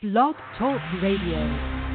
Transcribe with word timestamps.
Blog 0.00 0.36
Talk 0.56 0.80
Radio. 1.02 1.88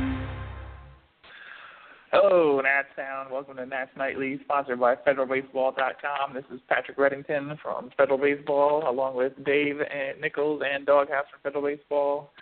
Hello, 2.11 2.59
Nats 2.59 2.89
Town. 2.97 3.27
Welcome 3.31 3.55
to 3.55 3.65
Nats 3.65 3.91
Nightly, 3.95 4.41
sponsored 4.43 4.81
by 4.81 4.95
FederalBaseball.com. 4.95 6.33
This 6.33 6.43
is 6.53 6.59
Patrick 6.67 6.97
Reddington 6.97 7.57
from 7.61 7.91
Federal 7.95 8.17
Baseball, 8.17 8.89
along 8.89 9.15
with 9.15 9.31
Dave 9.45 9.77
and 9.79 10.19
Nichols 10.19 10.61
and 10.69 10.85
Doghouse 10.85 11.27
from 11.31 11.39
Federal 11.43 11.63
Baseball. 11.63 12.33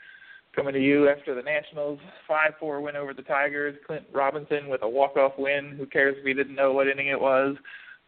Coming 0.55 0.73
to 0.73 0.81
you 0.81 1.07
after 1.09 1.35
the 1.35 1.43
Nationals 1.43 1.99
5-4 2.27 2.81
win 2.81 2.95
over 2.95 3.13
the 3.13 3.21
Tigers. 3.21 3.77
Clint 3.85 4.05
Robinson 4.11 4.67
with 4.67 4.81
a 4.81 4.89
walk-off 4.89 5.33
win. 5.37 5.75
Who 5.77 5.85
cares 5.85 6.15
if 6.17 6.25
he 6.25 6.33
didn't 6.33 6.55
know 6.55 6.73
what 6.73 6.87
inning 6.87 7.09
it 7.09 7.21
was? 7.21 7.55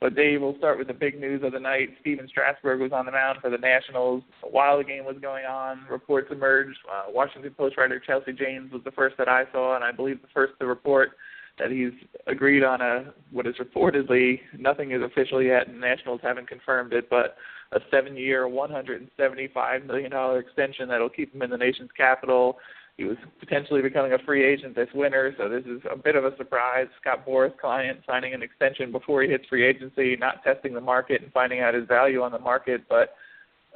But 0.03 0.15
Dave, 0.15 0.41
we'll 0.41 0.57
start 0.57 0.77
with 0.77 0.87
the 0.87 0.93
big 0.93 1.17
news 1.17 1.43
of 1.45 1.53
the 1.53 1.61
night. 1.61 1.87
Stephen 2.01 2.27
Strasburg 2.27 2.81
was 2.81 2.91
on 2.91 3.05
the 3.05 3.11
mound 3.13 3.39
for 3.41 3.49
the 3.49 3.57
Nationals 3.57 4.21
while 4.41 4.77
the 4.77 4.83
game 4.83 5.05
was 5.05 5.15
going 5.21 5.45
on. 5.45 5.85
Reports 5.89 6.27
emerged. 6.29 6.77
Uh, 6.91 7.03
Washington 7.07 7.53
Post 7.57 7.77
writer 7.77 8.01
Chelsea 8.05 8.33
Janes 8.33 8.69
was 8.73 8.81
the 8.83 8.91
first 8.91 9.15
that 9.17 9.29
I 9.29 9.45
saw, 9.53 9.77
and 9.77 9.83
I 9.85 9.93
believe 9.93 10.21
the 10.21 10.27
first 10.33 10.59
to 10.59 10.65
report 10.65 11.11
that 11.57 11.71
he's 11.71 11.93
agreed 12.27 12.65
on 12.65 12.81
a 12.81 13.13
what 13.31 13.47
is 13.47 13.55
reportedly 13.61 14.41
nothing 14.59 14.91
is 14.91 15.01
official 15.01 15.41
yet, 15.41 15.69
and 15.69 15.79
Nationals 15.79 16.19
haven't 16.21 16.49
confirmed 16.49 16.91
it, 16.91 17.09
but 17.09 17.37
a 17.71 17.79
seven-year, 17.89 18.45
175 18.49 19.85
million 19.85 20.11
dollar 20.11 20.39
extension 20.39 20.89
that'll 20.89 21.07
keep 21.07 21.33
him 21.33 21.43
in 21.43 21.49
the 21.49 21.57
nation's 21.57 21.91
capital 21.95 22.57
he 22.97 23.05
was 23.05 23.17
potentially 23.39 23.81
becoming 23.81 24.13
a 24.13 24.19
free 24.19 24.45
agent 24.45 24.75
this 24.75 24.89
winter, 24.93 25.33
so 25.37 25.49
this 25.49 25.65
is 25.65 25.81
a 25.91 25.97
bit 25.97 26.15
of 26.15 26.25
a 26.25 26.37
surprise. 26.37 26.87
Scott 27.01 27.25
Boras' 27.25 27.57
client 27.57 27.99
signing 28.05 28.35
an 28.35 28.43
extension 28.43 28.91
before 28.91 29.23
he 29.23 29.29
hits 29.29 29.45
free 29.49 29.65
agency, 29.65 30.15
not 30.15 30.43
testing 30.43 30.73
the 30.73 30.81
market 30.81 31.23
and 31.23 31.31
finding 31.31 31.59
out 31.59 31.73
his 31.73 31.87
value 31.87 32.21
on 32.21 32.31
the 32.31 32.39
market. 32.39 32.83
But 32.87 33.15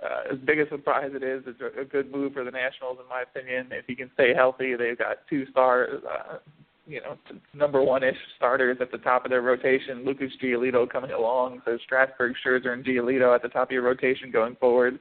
uh, 0.04 0.34
as 0.34 0.40
big 0.46 0.60
a 0.60 0.70
surprise 0.70 1.10
it 1.16 1.24
is, 1.24 1.44
it's 1.48 1.60
a, 1.60 1.84
good 1.84 2.12
move 2.12 2.34
for 2.34 2.44
the 2.44 2.52
Nationals, 2.52 3.00
in 3.02 3.10
my 3.10 3.24
opinion. 3.24 3.70
If 3.72 3.86
he 3.88 3.96
can 3.96 4.12
stay 4.14 4.36
healthy, 4.36 4.76
they've 4.76 4.98
got 4.98 5.28
two 5.28 5.48
stars, 5.50 6.04
uh, 6.08 6.38
you 6.86 7.02
know, 7.02 7.18
number 7.56 7.82
one-ish 7.82 8.16
starters 8.36 8.78
at 8.82 8.92
the 8.92 9.00
top 9.00 9.26
of 9.26 9.32
their 9.32 9.42
rotation. 9.42 10.06
Lucas 10.06 10.32
Giolito 10.42 10.88
coming 10.88 11.12
along, 11.12 11.64
so 11.66 11.80
Strasburg, 11.84 12.36
Scherzer, 12.46 12.74
and 12.74 12.86
Giolito 12.86 13.34
at 13.34 13.42
the 13.42 13.50
top 13.50 13.70
of 13.70 13.72
your 13.72 13.82
rotation 13.82 14.30
going 14.30 14.56
forward. 14.58 15.00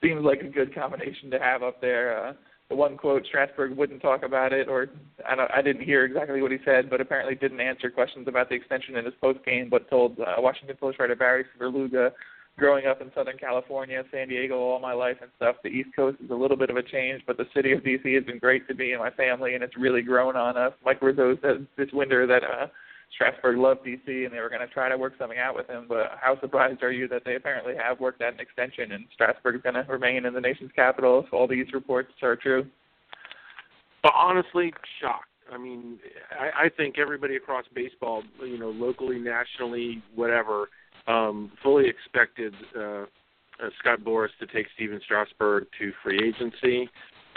Seems 0.00 0.24
like 0.24 0.42
a 0.42 0.48
good 0.48 0.72
combination 0.72 1.28
to 1.32 1.40
have 1.40 1.64
up 1.64 1.80
there. 1.80 2.28
Uh, 2.28 2.32
the 2.68 2.76
one 2.76 2.96
quote 2.96 3.24
Strasburg 3.26 3.76
wouldn't 3.76 4.02
talk 4.02 4.22
about 4.22 4.52
it, 4.52 4.68
or 4.68 4.88
I, 5.28 5.34
don't, 5.34 5.50
I 5.50 5.62
didn't 5.62 5.84
hear 5.84 6.04
exactly 6.04 6.42
what 6.42 6.52
he 6.52 6.58
said, 6.64 6.90
but 6.90 7.00
apparently 7.00 7.34
didn't 7.34 7.60
answer 7.60 7.90
questions 7.90 8.28
about 8.28 8.48
the 8.48 8.54
extension 8.54 8.96
in 8.96 9.04
his 9.04 9.14
post 9.20 9.44
game, 9.44 9.68
but 9.70 9.88
told 9.88 10.18
uh, 10.20 10.34
Washington 10.38 10.76
Post 10.78 10.98
writer 10.98 11.16
Barry 11.16 11.44
Svrluga, 11.58 12.12
growing 12.58 12.86
up 12.86 13.00
in 13.00 13.10
Southern 13.14 13.38
California, 13.38 14.02
San 14.10 14.28
Diego 14.28 14.58
all 14.58 14.80
my 14.80 14.92
life 14.92 15.16
and 15.22 15.30
stuff, 15.36 15.56
the 15.62 15.70
East 15.70 15.90
Coast 15.96 16.18
is 16.22 16.30
a 16.30 16.34
little 16.34 16.56
bit 16.56 16.68
of 16.68 16.76
a 16.76 16.82
change, 16.82 17.22
but 17.26 17.38
the 17.38 17.46
city 17.54 17.72
of 17.72 17.80
DC 17.80 18.14
has 18.14 18.24
been 18.24 18.38
great 18.38 18.68
to 18.68 18.74
me 18.74 18.92
and 18.92 19.00
my 19.00 19.10
family, 19.10 19.54
and 19.54 19.64
it's 19.64 19.76
really 19.76 20.02
grown 20.02 20.36
on 20.36 20.56
us. 20.58 20.72
Mike 20.84 21.00
Rizzo 21.00 21.38
said 21.40 21.66
this 21.76 21.88
winter 21.92 22.26
that 22.26 22.42
uh, 22.44 22.66
Strasburg 23.14 23.58
loved 23.58 23.84
DC 23.84 24.06
and 24.06 24.32
they 24.32 24.40
were 24.40 24.48
going 24.48 24.60
to 24.60 24.72
try 24.72 24.88
to 24.88 24.96
work 24.96 25.14
something 25.18 25.38
out 25.38 25.54
with 25.54 25.68
him. 25.68 25.86
But 25.88 26.12
how 26.20 26.38
surprised 26.40 26.82
are 26.82 26.92
you 26.92 27.08
that 27.08 27.22
they 27.24 27.36
apparently 27.36 27.74
have 27.76 28.00
worked 28.00 28.22
out 28.22 28.34
an 28.34 28.40
extension 28.40 28.92
and 28.92 29.06
Strasburg 29.12 29.56
is 29.56 29.62
going 29.62 29.74
to 29.74 29.84
remain 29.90 30.26
in 30.26 30.34
the 30.34 30.40
nation's 30.40 30.70
capital 30.74 31.24
if 31.26 31.32
all 31.32 31.48
these 31.48 31.66
reports 31.72 32.12
are 32.22 32.36
true? 32.36 32.66
But 34.02 34.12
honestly, 34.16 34.72
shocked. 35.00 35.24
I 35.52 35.56
mean, 35.56 35.98
I, 36.38 36.66
I 36.66 36.68
think 36.68 36.98
everybody 36.98 37.36
across 37.36 37.64
baseball, 37.74 38.22
you 38.40 38.58
know, 38.58 38.68
locally, 38.68 39.18
nationally, 39.18 40.02
whatever, 40.14 40.68
um, 41.06 41.50
fully 41.62 41.88
expected 41.88 42.54
uh, 42.76 42.80
uh, 42.80 43.06
Scott 43.78 44.00
Boras 44.00 44.28
to 44.40 44.46
take 44.46 44.66
Stephen 44.74 45.00
Strasburg 45.04 45.66
to 45.78 45.92
free 46.02 46.20
agency. 46.22 46.88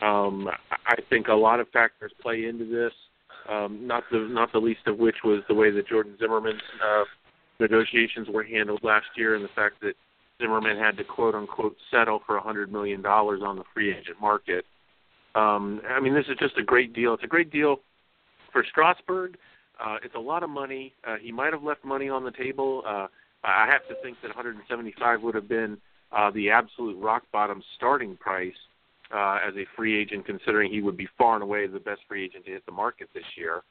Um, 0.01 0.49
I 0.87 0.95
think 1.09 1.29
a 1.29 1.33
lot 1.33 1.59
of 1.59 1.69
factors 1.69 2.11
play 2.21 2.45
into 2.45 2.65
this 2.65 2.93
um, 3.51 3.85
not 3.85 4.03
the 4.11 4.27
not 4.29 4.51
the 4.53 4.59
least 4.59 4.87
of 4.87 4.97
which 4.97 5.17
was 5.23 5.41
the 5.47 5.53
way 5.53 5.71
that 5.71 5.87
Jordan 5.87 6.15
Zimmermann's 6.19 6.61
uh, 6.83 7.03
negotiations 7.59 8.27
were 8.29 8.43
handled 8.43 8.81
last 8.83 9.07
year, 9.15 9.35
and 9.35 9.43
the 9.43 9.49
fact 9.55 9.81
that 9.81 9.93
Zimmerman 10.41 10.77
had 10.77 10.97
to 10.97 11.03
quote 11.03 11.35
unquote 11.35 11.75
settle 11.91 12.21
for 12.25 12.37
a 12.37 12.41
hundred 12.41 12.71
million 12.71 13.01
dollars 13.01 13.41
on 13.43 13.57
the 13.57 13.63
free 13.73 13.91
agent 13.91 14.19
market. 14.21 14.65
Um, 15.35 15.81
I 15.89 15.99
mean, 15.99 16.13
this 16.13 16.25
is 16.29 16.37
just 16.39 16.57
a 16.57 16.63
great 16.63 16.93
deal. 16.93 17.13
It's 17.13 17.23
a 17.23 17.27
great 17.27 17.51
deal 17.51 17.77
for 18.51 18.65
Strasburg. 18.69 19.37
Uh, 19.83 19.97
it's 20.03 20.15
a 20.15 20.19
lot 20.19 20.43
of 20.43 20.49
money. 20.49 20.93
Uh, 21.07 21.15
he 21.21 21.31
might 21.31 21.53
have 21.53 21.63
left 21.63 21.83
money 21.83 22.09
on 22.09 22.23
the 22.23 22.31
table. 22.31 22.83
Uh, 22.85 23.07
I 23.43 23.67
have 23.67 23.87
to 23.87 24.01
think 24.03 24.17
that 24.21 24.29
175 24.29 25.21
would 25.21 25.35
have 25.35 25.47
been 25.47 25.77
uh, 26.11 26.31
the 26.31 26.49
absolute 26.51 26.97
rock 27.01 27.23
bottom 27.31 27.63
starting 27.75 28.15
price 28.17 28.53
uh, 29.13 29.39
as 29.47 29.55
a 29.55 29.65
free 29.75 29.99
agent, 29.99 30.25
considering 30.25 30.71
he 30.71 30.81
would 30.81 30.97
be 30.97 31.07
far 31.17 31.35
and 31.35 31.43
away 31.43 31.67
the 31.67 31.79
best 31.79 32.01
free 32.07 32.25
agent 32.25 32.45
to 32.45 32.51
hit 32.51 32.65
the 32.65 32.71
market 32.71 33.09
this 33.13 33.23
year. 33.37 33.61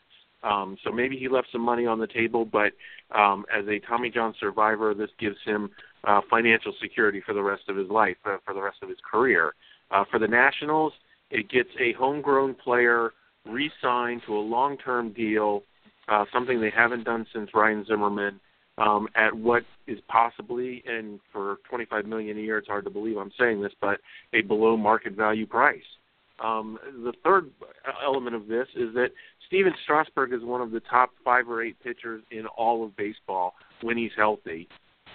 Um, 0.42 0.76
so 0.82 0.90
maybe 0.90 1.18
he 1.18 1.28
left 1.28 1.48
some 1.52 1.60
money 1.60 1.86
on 1.86 1.98
the 1.98 2.06
table, 2.06 2.44
but 2.44 2.72
um, 3.14 3.44
as 3.54 3.66
a 3.68 3.78
Tommy 3.80 4.10
John 4.10 4.34
survivor, 4.40 4.94
this 4.94 5.10
gives 5.18 5.36
him 5.44 5.70
uh, 6.04 6.20
financial 6.30 6.72
security 6.80 7.22
for 7.24 7.34
the 7.34 7.42
rest 7.42 7.64
of 7.68 7.76
his 7.76 7.88
life, 7.88 8.16
uh, 8.24 8.38
for 8.44 8.54
the 8.54 8.62
rest 8.62 8.78
of 8.82 8.88
his 8.88 8.98
career. 9.10 9.54
Uh, 9.90 10.04
for 10.10 10.18
the 10.18 10.28
Nationals, 10.28 10.92
it 11.30 11.50
gets 11.50 11.68
a 11.78 11.92
homegrown 11.92 12.54
player 12.54 13.12
re-signed 13.44 14.22
to 14.26 14.36
a 14.36 14.40
long-term 14.40 15.12
deal, 15.12 15.62
uh, 16.08 16.24
something 16.32 16.60
they 16.60 16.70
haven't 16.70 17.04
done 17.04 17.26
since 17.34 17.50
Ryan 17.54 17.84
Zimmerman 17.84 18.40
um, 18.78 19.08
at 19.14 19.34
what 19.34 19.62
is 19.86 19.98
possibly, 20.08 20.82
and 20.86 21.20
for 21.32 21.58
25 21.68 22.06
million 22.06 22.38
a 22.38 22.40
year, 22.40 22.58
it's 22.58 22.68
hard 22.68 22.84
to 22.84 22.90
believe 22.90 23.16
I'm 23.16 23.32
saying 23.38 23.60
this, 23.60 23.72
but 23.80 24.00
a 24.32 24.42
below 24.42 24.76
market 24.76 25.14
value 25.14 25.46
price. 25.46 25.82
Um, 26.42 26.78
the 27.04 27.12
third 27.22 27.50
element 28.02 28.34
of 28.34 28.46
this 28.46 28.66
is 28.74 28.94
that 28.94 29.08
Stephen 29.46 29.74
Strasburg 29.84 30.32
is 30.32 30.42
one 30.42 30.62
of 30.62 30.70
the 30.70 30.80
top 30.80 31.10
five 31.24 31.48
or 31.48 31.62
eight 31.62 31.76
pitchers 31.82 32.22
in 32.30 32.46
all 32.46 32.84
of 32.84 32.96
baseball 32.96 33.54
when 33.82 33.98
he's 33.98 34.12
healthy. 34.16 34.68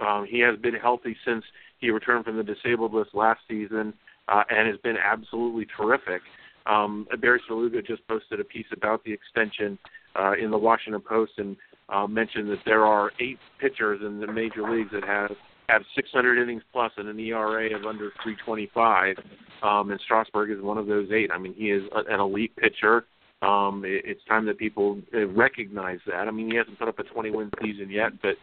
Um, 0.05 0.27
he 0.29 0.39
has 0.41 0.59
been 0.59 0.75
healthy 0.75 1.16
since 1.25 1.43
he 1.79 1.89
returned 1.89 2.25
from 2.25 2.37
the 2.37 2.43
disabled 2.43 2.93
list 2.93 3.11
last 3.13 3.39
season 3.47 3.93
uh, 4.27 4.43
and 4.49 4.67
has 4.67 4.77
been 4.83 4.97
absolutely 4.97 5.66
terrific. 5.75 6.22
Um, 6.66 7.07
Barry 7.19 7.41
Svrluga 7.49 7.85
just 7.85 8.07
posted 8.07 8.39
a 8.39 8.43
piece 8.43 8.66
about 8.72 9.03
the 9.03 9.13
extension 9.13 9.77
uh, 10.16 10.33
in 10.33 10.51
the 10.51 10.57
Washington 10.57 11.01
Post, 11.01 11.33
and 11.37 11.55
uh, 11.90 12.07
mentioned 12.07 12.50
that 12.50 12.59
there 12.66 12.85
are 12.85 13.12
eight 13.19 13.40
pitchers 13.59 14.01
in 14.06 14.19
the 14.19 14.28
major 14.28 14.69
leagues 14.69 14.90
that 14.91 15.03
have 15.03 15.31
have 15.69 15.81
600 15.96 16.41
innings 16.41 16.62
plus 16.72 16.91
and 16.97 17.07
an 17.07 17.19
ERA 17.19 17.75
of 17.75 17.85
under 17.85 18.12
325, 18.23 19.16
um, 19.63 19.90
and 19.90 20.00
Strasburg 20.06 20.51
is 20.51 20.62
one 20.62 20.78
of 20.78 20.85
those 20.85 21.09
eight. 21.12 21.31
I 21.31 21.40
mean, 21.40 21.56
he 21.56 21.72
is 21.72 21.81
a, 21.96 22.13
an 22.13 22.19
elite 22.19 22.56
pitcher. 22.56 23.06
Um, 23.41 23.84
it, 23.84 24.03
it's 24.06 24.23
time 24.25 24.46
that 24.46 24.59
people 24.59 25.01
uh, 25.13 25.28
recognize 25.28 26.00
that. 26.06 26.28
I 26.28 26.31
mean, 26.31 26.51
he 26.51 26.57
hasn't 26.57 26.78
put 26.78 26.88
up 26.88 27.00
a 27.00 27.03
20-win 27.03 27.50
season 27.63 27.90
yet, 27.90 28.12
but 28.22 28.35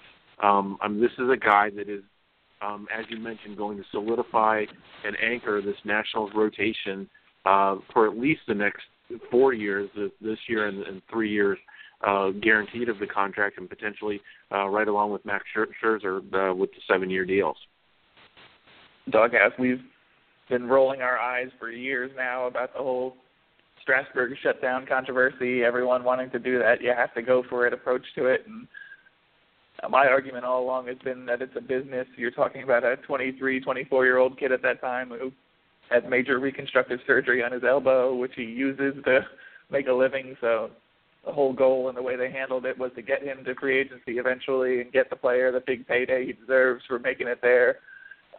um, 0.44 0.78
I 0.80 0.88
mean, 0.88 1.00
this 1.00 1.12
is 1.18 1.30
a 1.32 1.36
guy 1.36 1.70
that 1.76 1.88
is, 1.88 2.02
um, 2.60 2.88
as 2.96 3.04
you 3.08 3.18
mentioned, 3.18 3.56
going 3.56 3.78
to 3.78 3.84
solidify 3.92 4.64
and 5.04 5.16
anchor 5.22 5.62
this 5.62 5.76
Nationals 5.84 6.32
rotation 6.34 7.08
uh, 7.46 7.76
for 7.92 8.08
at 8.08 8.18
least 8.18 8.40
the 8.48 8.54
next 8.54 8.82
four 9.30 9.52
years, 9.52 9.88
this 10.20 10.38
year 10.48 10.66
and, 10.66 10.82
and 10.84 11.02
three 11.10 11.30
years 11.30 11.58
uh, 12.06 12.30
guaranteed 12.30 12.88
of 12.88 12.98
the 12.98 13.06
contract 13.06 13.58
and 13.58 13.68
potentially 13.68 14.20
uh, 14.52 14.68
right 14.68 14.88
along 14.88 15.12
with 15.12 15.24
Max 15.24 15.44
Scherzer 15.56 16.18
uh, 16.34 16.54
with 16.54 16.70
the 16.72 16.80
seven-year 16.88 17.24
deals. 17.24 17.56
Doghouse, 19.10 19.52
we've 19.58 19.80
been 20.48 20.66
rolling 20.66 21.02
our 21.02 21.18
eyes 21.18 21.48
for 21.58 21.70
years 21.70 22.10
now 22.16 22.46
about 22.46 22.72
the 22.72 22.78
whole 22.78 23.16
Strasburg 23.80 24.32
shutdown 24.42 24.86
controversy. 24.86 25.64
Everyone 25.64 26.04
wanting 26.04 26.30
to 26.30 26.38
do 26.38 26.58
that, 26.58 26.80
you 26.80 26.92
have 26.96 27.12
to 27.14 27.22
go 27.22 27.42
for 27.48 27.66
it 27.66 27.72
approach 27.72 28.04
to 28.16 28.26
it. 28.26 28.44
And 28.46 28.66
my 29.90 30.06
argument 30.06 30.44
all 30.44 30.62
along 30.62 30.86
has 30.86 30.98
been 30.98 31.26
that 31.26 31.42
it's 31.42 31.56
a 31.56 31.60
business. 31.60 32.06
You're 32.16 32.30
talking 32.30 32.62
about 32.62 32.84
a 32.84 32.96
23, 32.98 33.60
24 33.60 34.04
year 34.04 34.18
old 34.18 34.38
kid 34.38 34.52
at 34.52 34.62
that 34.62 34.80
time 34.80 35.08
who 35.08 35.32
had 35.90 36.08
major 36.08 36.38
reconstructive 36.38 37.00
surgery 37.06 37.42
on 37.42 37.52
his 37.52 37.64
elbow, 37.64 38.14
which 38.14 38.32
he 38.36 38.44
uses 38.44 38.94
to 39.04 39.26
make 39.70 39.88
a 39.88 39.92
living. 39.92 40.36
So 40.40 40.70
the 41.24 41.32
whole 41.32 41.52
goal 41.52 41.88
and 41.88 41.96
the 41.96 42.02
way 42.02 42.16
they 42.16 42.30
handled 42.30 42.66
it 42.66 42.76
was 42.76 42.90
to 42.96 43.02
get 43.02 43.22
him 43.22 43.44
to 43.44 43.54
free 43.54 43.78
agency 43.78 44.18
eventually 44.18 44.80
and 44.80 44.92
get 44.92 45.08
the 45.08 45.16
player 45.16 45.52
the 45.52 45.62
big 45.66 45.86
payday 45.86 46.26
he 46.26 46.32
deserves 46.32 46.82
for 46.86 46.98
making 46.98 47.28
it 47.28 47.38
there. 47.42 47.76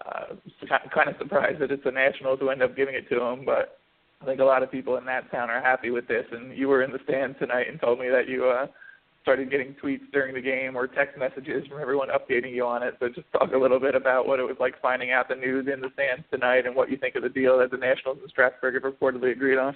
Uh, 0.05 0.35
kind 0.93 1.09
of 1.09 1.15
surprised 1.17 1.59
that 1.61 1.71
it's 1.71 1.83
the 1.83 1.91
Nationals 1.91 2.39
who 2.39 2.49
end 2.49 2.61
up 2.61 2.75
giving 2.75 2.95
it 2.95 3.07
to 3.07 3.21
him, 3.21 3.45
but 3.45 3.79
I 4.21 4.25
think 4.25 4.39
a 4.39 4.45
lot 4.45 4.63
of 4.63 4.71
people 4.71 4.97
in 4.97 5.05
that 5.05 5.31
town 5.31 5.49
are 5.49 5.61
happy 5.61 5.91
with 5.91 6.07
this. 6.07 6.25
And 6.31 6.57
you 6.57 6.67
were 6.67 6.83
in 6.83 6.91
the 6.91 6.99
stands 7.03 7.37
tonight 7.39 7.67
and 7.69 7.79
told 7.79 7.99
me 7.99 8.09
that 8.09 8.27
you 8.27 8.45
uh, 8.45 8.67
started 9.21 9.49
getting 9.49 9.75
tweets 9.81 10.11
during 10.11 10.35
the 10.35 10.41
game 10.41 10.75
or 10.75 10.87
text 10.87 11.17
messages 11.17 11.65
from 11.67 11.81
everyone 11.81 12.09
updating 12.09 12.53
you 12.53 12.65
on 12.65 12.83
it. 12.83 12.95
So 12.99 13.07
just 13.07 13.31
talk 13.31 13.51
a 13.53 13.57
little 13.57 13.79
bit 13.79 13.95
about 13.95 14.27
what 14.27 14.39
it 14.39 14.43
was 14.43 14.57
like 14.59 14.81
finding 14.81 15.11
out 15.11 15.29
the 15.29 15.35
news 15.35 15.67
in 15.73 15.79
the 15.79 15.89
stands 15.93 16.25
tonight 16.31 16.65
and 16.65 16.75
what 16.75 16.91
you 16.91 16.97
think 16.97 17.15
of 17.15 17.23
the 17.23 17.29
deal 17.29 17.57
that 17.59 17.71
the 17.71 17.77
Nationals 17.77 18.17
and 18.21 18.29
Strasburg 18.29 18.75
have 18.75 18.83
reportedly 18.83 19.31
agreed 19.31 19.57
on. 19.57 19.75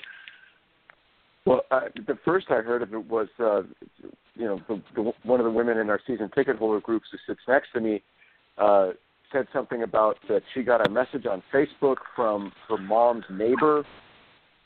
Well, 1.48 1.62
uh, 1.72 1.80
the 2.06 2.18
first 2.26 2.48
I 2.50 2.56
heard 2.56 2.82
of 2.82 2.94
it 2.94 3.10
was, 3.10 3.30
uh, 3.40 3.62
you 4.36 4.46
know, 4.46 4.60
the, 4.68 4.82
the, 4.96 5.14
one 5.24 5.40
of 5.40 5.46
the 5.46 5.52
women 5.52 5.78
in 5.78 5.90
our 5.90 6.02
season 6.06 6.30
ticket 6.36 6.58
holder 6.58 6.82
groups 6.82 7.06
who 7.10 7.18
sits 7.26 7.40
next 7.48 7.70
to 7.72 7.80
me 7.80 8.04
uh, 8.58 8.90
said 9.32 9.48
something 9.54 9.84
about 9.84 10.18
that 10.28 10.42
she 10.54 10.62
got 10.62 10.86
a 10.86 10.90
message 10.90 11.26
on 11.26 11.42
Facebook 11.54 11.96
from 12.18 12.52
her 12.68 12.78
mom's 12.78 13.24
neighbor 13.32 13.86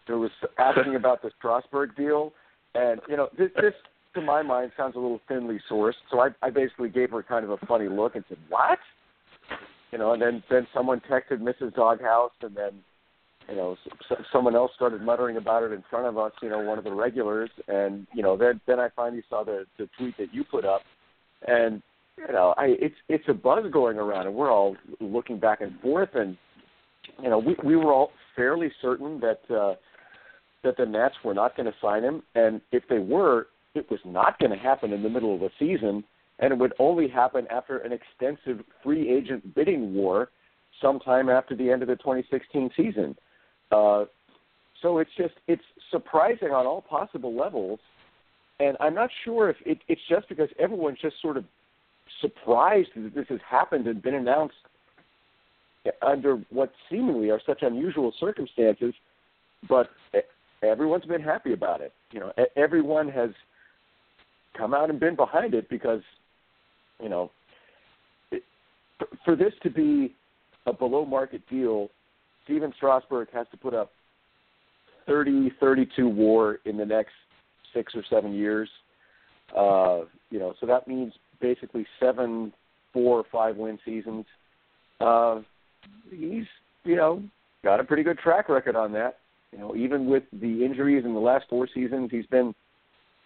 who 0.07 0.21
was 0.21 0.31
asking 0.57 0.95
about 0.95 1.21
the 1.21 1.29
Strasburg 1.37 1.95
deal, 1.95 2.33
and 2.73 2.99
you 3.07 3.15
know 3.15 3.29
this 3.37 3.51
this 3.55 3.73
to 4.15 4.21
my 4.21 4.41
mind 4.41 4.71
sounds 4.75 4.95
a 4.95 4.99
little 4.99 5.21
thinly 5.27 5.59
sourced. 5.69 5.93
So 6.09 6.19
I 6.19 6.29
I 6.41 6.49
basically 6.49 6.89
gave 6.89 7.11
her 7.11 7.21
kind 7.21 7.45
of 7.45 7.51
a 7.51 7.57
funny 7.67 7.89
look 7.89 8.15
and 8.15 8.25
said, 8.27 8.39
"What?" 8.49 8.79
You 9.91 9.99
know, 9.99 10.13
and 10.13 10.21
then 10.21 10.43
then 10.49 10.67
someone 10.73 10.99
texted 11.09 11.39
Mrs. 11.41 11.75
Doghouse, 11.75 12.31
and 12.41 12.55
then 12.55 12.73
you 13.49 13.55
know 13.55 13.77
s- 14.09 14.17
someone 14.31 14.55
else 14.55 14.71
started 14.75 15.01
muttering 15.01 15.37
about 15.37 15.63
it 15.63 15.71
in 15.71 15.83
front 15.89 16.05
of 16.07 16.17
us. 16.17 16.31
You 16.41 16.49
know, 16.49 16.59
one 16.59 16.77
of 16.77 16.83
the 16.83 16.93
regulars, 16.93 17.49
and 17.67 18.07
you 18.13 18.21
know 18.23 18.37
then 18.37 18.59
then 18.67 18.79
I 18.79 18.89
finally 18.95 19.23
saw 19.29 19.43
the 19.43 19.65
the 19.77 19.87
tweet 19.97 20.17
that 20.17 20.33
you 20.33 20.43
put 20.43 20.65
up, 20.65 20.81
and 21.47 21.81
you 22.17 22.33
know 22.33 22.53
I 22.57 22.75
it's 22.79 22.95
it's 23.09 23.25
a 23.27 23.33
buzz 23.33 23.65
going 23.71 23.97
around, 23.97 24.27
and 24.27 24.35
we're 24.35 24.51
all 24.51 24.75
looking 24.99 25.39
back 25.39 25.61
and 25.61 25.79
forth, 25.81 26.09
and 26.15 26.37
you 27.21 27.29
know 27.29 27.39
we 27.39 27.55
we 27.63 27.75
were 27.75 27.93
all 27.93 28.11
fairly 28.35 28.71
certain 28.81 29.19
that. 29.21 29.39
uh 29.55 29.75
that 30.63 30.77
the 30.77 30.85
Nats 30.85 31.15
were 31.25 31.33
not 31.33 31.57
going 31.57 31.65
to 31.65 31.73
sign 31.81 32.03
him, 32.03 32.21
and 32.35 32.61
if 32.71 32.83
they 32.87 32.99
were, 32.99 33.47
it 33.73 33.89
was 33.89 33.99
not 34.05 34.37
going 34.37 34.51
to 34.51 34.55
happen 34.57 34.93
in 34.93 35.01
the 35.01 35.09
middle 35.09 35.33
of 35.33 35.39
the 35.39 35.49
season, 35.57 36.03
and 36.37 36.53
it 36.53 36.59
would 36.59 36.73
only 36.77 37.07
happen 37.07 37.47
after 37.49 37.79
an 37.79 37.91
extensive 37.91 38.63
free 38.83 39.09
agent 39.09 39.55
bidding 39.55 39.95
war 39.95 40.29
sometime 40.79 41.29
after 41.29 41.55
the 41.55 41.71
end 41.71 41.81
of 41.81 41.87
the 41.87 41.95
2016 41.95 42.69
season. 42.77 43.15
Uh, 43.71 44.05
so 44.81 44.97
it's 44.97 45.11
just 45.17 45.33
it's 45.47 45.63
surprising 45.91 46.49
on 46.49 46.65
all 46.65 46.81
possible 46.81 47.35
levels, 47.35 47.79
and 48.59 48.77
I'm 48.79 48.95
not 48.95 49.09
sure 49.23 49.49
if 49.49 49.57
it, 49.65 49.79
it's 49.87 50.01
just 50.09 50.27
because 50.29 50.49
everyone's 50.59 50.99
just 51.01 51.15
sort 51.21 51.37
of 51.37 51.45
surprised 52.19 52.89
that 52.95 53.15
this 53.15 53.25
has 53.29 53.39
happened 53.49 53.87
and 53.87 54.01
been 54.01 54.15
announced 54.15 54.55
under 56.01 56.37
what 56.49 56.71
seemingly 56.89 57.29
are 57.29 57.41
such 57.45 57.59
unusual 57.61 58.13
circumstances, 58.19 58.93
but 59.67 59.89
everyone's 60.63 61.05
been 61.05 61.21
happy 61.21 61.53
about 61.53 61.81
it. 61.81 61.93
You 62.11 62.19
know, 62.19 62.33
everyone 62.55 63.09
has 63.09 63.31
come 64.57 64.73
out 64.73 64.89
and 64.89 64.99
been 64.99 65.15
behind 65.15 65.53
it 65.53 65.69
because, 65.69 66.01
you 67.01 67.09
know, 67.09 67.31
it, 68.31 68.43
for 69.25 69.35
this 69.35 69.53
to 69.63 69.69
be 69.69 70.13
a 70.67 70.73
below 70.73 71.05
market 71.05 71.41
deal, 71.49 71.89
Stephen 72.43 72.73
Strasburg 72.75 73.27
has 73.33 73.47
to 73.51 73.57
put 73.57 73.73
up 73.73 73.91
30, 75.07 75.51
32 75.59 76.07
WAR 76.07 76.59
in 76.65 76.77
the 76.77 76.85
next 76.85 77.13
six 77.73 77.93
or 77.95 78.03
seven 78.09 78.33
years. 78.33 78.69
Uh, 79.57 80.01
you 80.29 80.39
know, 80.39 80.53
so 80.59 80.65
that 80.65 80.87
means 80.87 81.13
basically 81.39 81.85
seven, 81.99 82.53
four 82.93 83.19
or 83.19 83.25
five 83.31 83.57
win 83.57 83.79
seasons. 83.83 84.25
Uh, 84.99 85.41
he's, 86.09 86.45
you 86.83 86.95
know, 86.95 87.21
got 87.63 87.79
a 87.79 87.83
pretty 87.83 88.03
good 88.03 88.17
track 88.19 88.49
record 88.49 88.75
on 88.75 88.91
that. 88.93 89.17
You 89.51 89.59
know, 89.59 89.75
even 89.75 90.07
with 90.07 90.23
the 90.31 90.63
injuries 90.63 91.03
in 91.03 91.13
the 91.13 91.19
last 91.19 91.45
four 91.49 91.67
seasons, 91.73 92.09
he's 92.11 92.25
been 92.27 92.55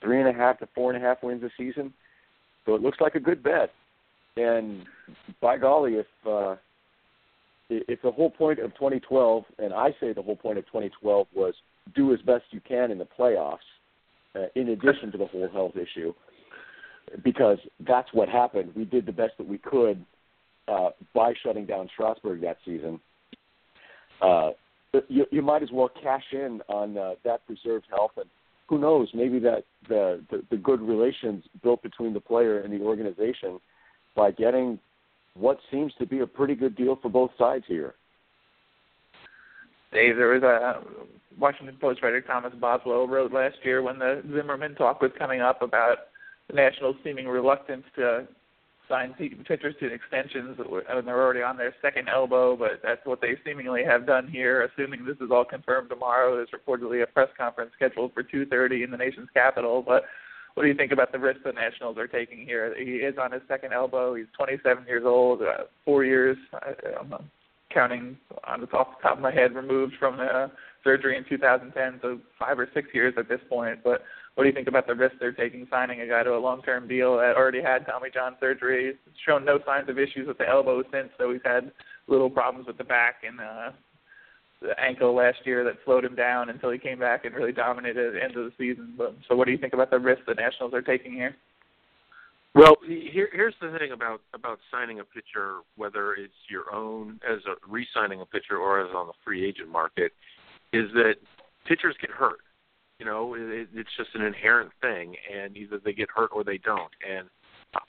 three 0.02 0.20
and 0.20 0.28
a 0.28 0.34
half 0.34 0.60
to 0.60 0.68
four 0.74 0.92
and 0.92 1.02
a 1.02 1.06
half 1.06 1.22
wins 1.22 1.44
a 1.44 1.50
season. 1.58 1.94
So 2.66 2.74
it 2.74 2.82
looks 2.82 3.00
like 3.00 3.16
a 3.16 3.20
good 3.20 3.44
bet. 3.44 3.72
And 4.38 4.86
by 5.42 5.58
golly, 5.58 5.94
if 5.96 6.08
uh, 6.28 6.56
if 7.70 8.02
the 8.02 8.12
whole 8.12 8.30
point 8.30 8.60
of 8.60 8.74
2012, 8.76 9.44
and 9.60 9.74
I 9.74 9.90
say 10.00 10.14
the 10.14 10.22
whole 10.22 10.36
point 10.36 10.58
of 10.58 10.66
2012 10.68 11.28
was 11.36 11.54
do 11.96 12.14
as 12.14 12.22
best 12.22 12.44
you 12.52 12.62
can 12.62 12.92
in 12.92 12.98
the 12.98 13.08
playoffs, 13.18 13.58
uh, 14.36 14.48
in 14.56 14.70
addition 14.70 15.12
to 15.12 15.18
the 15.18 15.26
whole 15.26 15.50
health 15.50 15.74
issue, 15.76 16.14
because 17.24 17.58
that's 17.88 18.10
what 18.14 18.30
happened. 18.30 18.72
We 18.76 18.86
did 18.86 19.06
the 19.06 19.12
best 19.12 19.34
that 19.38 19.48
we 19.48 19.58
could 19.58 20.04
uh, 20.68 20.90
by 21.14 21.34
shutting 21.44 21.66
down 21.66 21.90
Strasburg 21.94 22.42
that 22.42 22.58
season. 22.66 23.00
Uh, 24.22 24.52
you, 25.08 25.26
you 25.32 25.42
might 25.42 25.62
as 25.62 25.70
well 25.72 25.90
cash 26.02 26.24
in 26.32 26.62
on 26.68 26.98
uh, 26.98 27.16
that 27.24 27.46
preserved 27.46 27.86
health, 27.90 28.12
and 28.18 28.30
who 28.68 28.80
knows, 28.80 29.10
maybe 29.14 29.40
that 29.40 29.64
the, 29.88 30.24
the 30.32 30.44
the 30.50 30.58
good 30.58 30.82
relations 30.82 31.44
built 31.62 31.84
between 31.84 32.14
the 32.14 32.20
player 32.20 32.62
and 32.62 32.74
the 32.74 32.84
organization 32.84 33.60
by 34.16 34.32
getting 34.32 34.80
what 35.38 35.60
seems 35.72 35.94
to 36.00 36.06
be 36.06 36.20
a 36.20 36.28
pretty 36.28 36.56
good 36.56 36.76
deal 36.76 36.98
for 37.02 37.10
both 37.10 37.32
sides 37.38 37.66
here. 37.68 37.96
Dave, 39.92 40.16
there 40.16 40.30
was 40.30 40.44
a 40.44 40.48
uh, 40.48 40.82
Washington 41.40 41.78
Post 41.80 42.02
writer 42.02 42.22
Thomas 42.22 42.54
Boswell 42.60 43.08
wrote 43.08 43.32
last 43.32 43.58
year 43.64 43.82
when 43.82 44.00
the 44.00 44.24
Zimmerman 44.34 44.76
talk 44.76 45.02
was 45.02 45.12
coming 45.18 45.42
up 45.42 45.62
about 45.62 45.98
the 46.48 46.54
Nationals' 46.54 46.96
seeming 47.04 47.28
reluctance 47.28 47.84
to 47.96 48.28
sign 48.88 49.14
pitchers 49.48 49.76
to 49.80 49.92
extensions 49.92 50.58
and 50.90 51.08
they're 51.08 51.22
already 51.22 51.42
on 51.42 51.58
their 51.58 51.74
second 51.82 52.08
elbow, 52.08 52.56
but 52.56 52.82
that's 52.84 53.04
what 53.06 53.20
they 53.22 53.36
seemingly 53.44 53.84
have 53.84 54.06
done 54.06 54.28
here. 54.28 54.64
Assuming 54.64 55.06
this 55.06 55.18
is 55.18 55.32
all 55.32 55.46
confirmed 55.46 55.90
tomorrow, 55.90 56.36
there's 56.36 56.50
reportedly 56.50 57.04
a 57.04 57.08
press 57.08 57.30
conference 57.38 57.72
scheduled 57.76 58.14
for 58.14 58.24
2:30 58.24 58.84
in 58.84 58.92
the 58.92 58.98
nation's 58.98 59.30
capital. 59.34 59.82
But 59.82 60.06
what 60.56 60.64
do 60.64 60.70
you 60.70 60.76
think 60.76 60.92
about 60.92 61.12
the 61.12 61.20
risk 61.20 61.42
the 61.44 61.52
Nationals 61.52 61.98
are 61.98 62.08
taking 62.08 62.46
here? 62.46 62.74
He 62.78 62.96
is 62.96 63.16
on 63.22 63.32
his 63.32 63.42
second 63.48 63.74
elbow. 63.74 64.16
He's 64.16 64.26
27 64.38 64.86
years 64.88 65.04
old, 65.06 65.42
uh, 65.42 65.66
four 65.84 66.06
years. 66.06 66.38
I'm 67.00 67.14
counting 67.74 68.18
on 68.48 68.62
the 68.62 68.68
the 68.68 68.72
top 68.72 69.18
of 69.18 69.20
my 69.20 69.34
head 69.34 69.54
removed 69.54 69.94
from 70.00 70.18
the 70.18 70.50
surgery 70.84 71.18
in 71.18 71.26
2010, 71.28 72.00
so 72.02 72.20
five 72.40 72.58
or 72.58 72.70
six 72.74 72.88
years 72.94 73.14
at 73.18 73.28
this 73.28 73.42
point. 73.50 73.80
But 73.84 74.04
what 74.36 74.44
do 74.44 74.50
you 74.50 74.56
think 74.56 74.70
about 74.70 74.88
the 74.88 74.96
risk 74.96 75.16
they're 75.20 75.34
taking 75.34 75.68
signing 75.70 76.00
a 76.02 76.08
guy 76.08 76.24
to 76.24 76.36
a 76.36 76.40
long-term 76.40 76.88
deal 76.88 77.18
that 77.18 77.36
already 77.36 77.62
had 77.62 77.86
Tommy 77.86 78.10
John 78.14 78.36
surgery? 78.40 78.88
He's 78.88 79.14
shown 79.26 79.44
no 79.44 79.60
signs 79.66 79.90
of 79.90 80.00
issues 80.00 80.28
with 80.28 80.38
the 80.38 80.48
elbow 80.48 80.84
since, 80.92 81.10
though 81.20 81.34
he's 81.34 81.42
had 81.44 81.72
little 82.08 82.30
problems 82.30 82.68
with 82.68 82.78
the 82.78 82.84
back 82.84 83.24
and 83.28 83.40
uh, 83.42 83.72
ankle 84.80 85.14
last 85.16 85.40
year 85.46 85.64
that 85.64 85.76
slowed 85.86 86.06
him 86.06 86.16
down 86.16 86.50
until 86.50 86.72
he 86.72 86.78
came 86.78 87.00
back 87.00 87.26
and 87.26 87.36
really 87.36 87.52
dominated 87.52 88.08
at 88.08 88.14
the 88.14 88.24
end 88.24 88.36
of 88.36 88.46
the 88.46 88.52
season. 88.58 88.94
But 88.98 89.16
so, 89.28 89.36
what 89.36 89.46
do 89.46 89.52
you 89.52 89.58
think 89.58 89.74
about 89.74 89.92
the 89.92 90.00
risk 90.00 90.22
the 90.28 90.34
Nationals 90.34 90.74
are 90.74 90.82
taking 90.82 91.14
here? 91.14 91.36
Well, 92.56 92.78
here, 92.88 93.28
here's 93.34 93.56
the 93.62 93.76
thing 93.78 93.92
about 93.92 94.22
about 94.34 94.60
signing 94.72 95.02
a 95.02 95.04
pitcher, 95.04 95.60
whether 95.76 96.14
it's 96.14 96.34
your 96.50 96.74
own 96.74 97.20
as 97.30 97.40
a 97.46 97.56
re-signing 97.70 98.22
a 98.22 98.26
pitcher 98.26 98.58
or 98.58 98.80
as 98.80 98.96
on 98.96 99.08
the 99.08 99.14
free 99.26 99.46
agent 99.46 99.70
market, 99.70 100.14
is 100.72 100.90
that 100.94 101.16
pitchers 101.68 101.96
get 102.00 102.12
hurt. 102.12 102.40
You 103.00 103.06
know, 103.06 103.34
it, 103.34 103.68
it's 103.74 103.90
just 103.98 104.12
an 104.16 104.22
inherent 104.22 104.72
thing, 104.80 105.16
and 105.36 105.58
either 105.58 105.82
they 105.84 105.92
get 105.92 106.08
hurt 106.16 106.30
or 106.34 106.46
they 106.46 106.58
don't. 106.58 106.92
And 107.06 107.28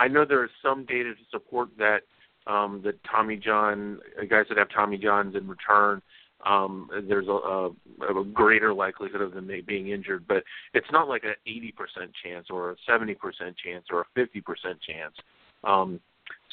I 0.01 0.09
know 0.09 0.25
there 0.25 0.45
is 0.45 0.51
some 0.63 0.85
data 0.85 1.15
to 1.15 1.21
support 1.31 1.69
that 1.79 2.01
um, 2.49 2.81
that 2.85 2.99
Tommy 3.05 3.37
John 3.37 4.01
guys 4.29 4.47
that 4.49 4.59
have 4.59 4.69
Tommy 4.75 4.99
Johns 4.99 5.37
in 5.37 5.47
return 5.47 6.03
um, 6.45 6.89
there's 7.09 7.29
a, 7.29 7.31
a, 7.31 7.71
a 8.21 8.25
greater 8.25 8.75
likelihood 8.75 9.21
of 9.21 9.33
them 9.33 9.51
being 9.67 9.89
injured, 9.89 10.27
but 10.29 10.45
it's 10.75 10.87
not 10.93 11.09
like 11.09 11.25
an 11.25 11.35
80% 11.49 11.73
chance 12.23 12.47
or 12.51 12.71
a 12.71 12.77
70% 12.89 13.17
chance 13.65 13.87
or 13.91 14.01
a 14.03 14.21
50% 14.21 14.43
chance. 14.87 15.15
Um, 15.65 16.01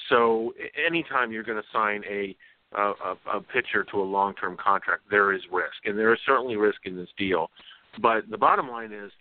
so 0.10 0.54
anytime 0.86 1.32
you're 1.32 1.44
going 1.44 1.62
to 1.62 1.68
sign 1.72 2.04
a, 2.10 2.36
a 2.76 2.94
a 3.36 3.42
pitcher 3.42 3.84
to 3.92 4.02
a 4.02 4.04
long-term 4.04 4.58
contract, 4.64 5.04
there 5.10 5.34
is 5.34 5.42
risk, 5.52 5.86
and 5.86 5.98
there 5.98 6.14
is 6.14 6.20
certainly 6.26 6.56
risk 6.56 6.80
in 6.86 6.96
this 6.96 7.10
deal. 7.18 7.52
But 8.02 8.30
the 8.30 8.38
bottom 8.38 8.68
line 8.68 8.92
is, 8.92 9.12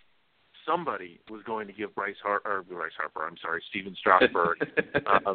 somebody 0.65 1.19
was 1.29 1.41
going 1.45 1.67
to 1.67 1.73
give 1.73 1.93
Bryce 1.93 2.15
Harper, 2.23 2.57
or 2.57 2.63
Bryce 2.63 2.91
Harper, 2.97 3.27
I'm 3.27 3.37
sorry, 3.41 3.61
Stephen 3.69 3.95
Strasburg, 3.99 4.57
uh, 5.05 5.33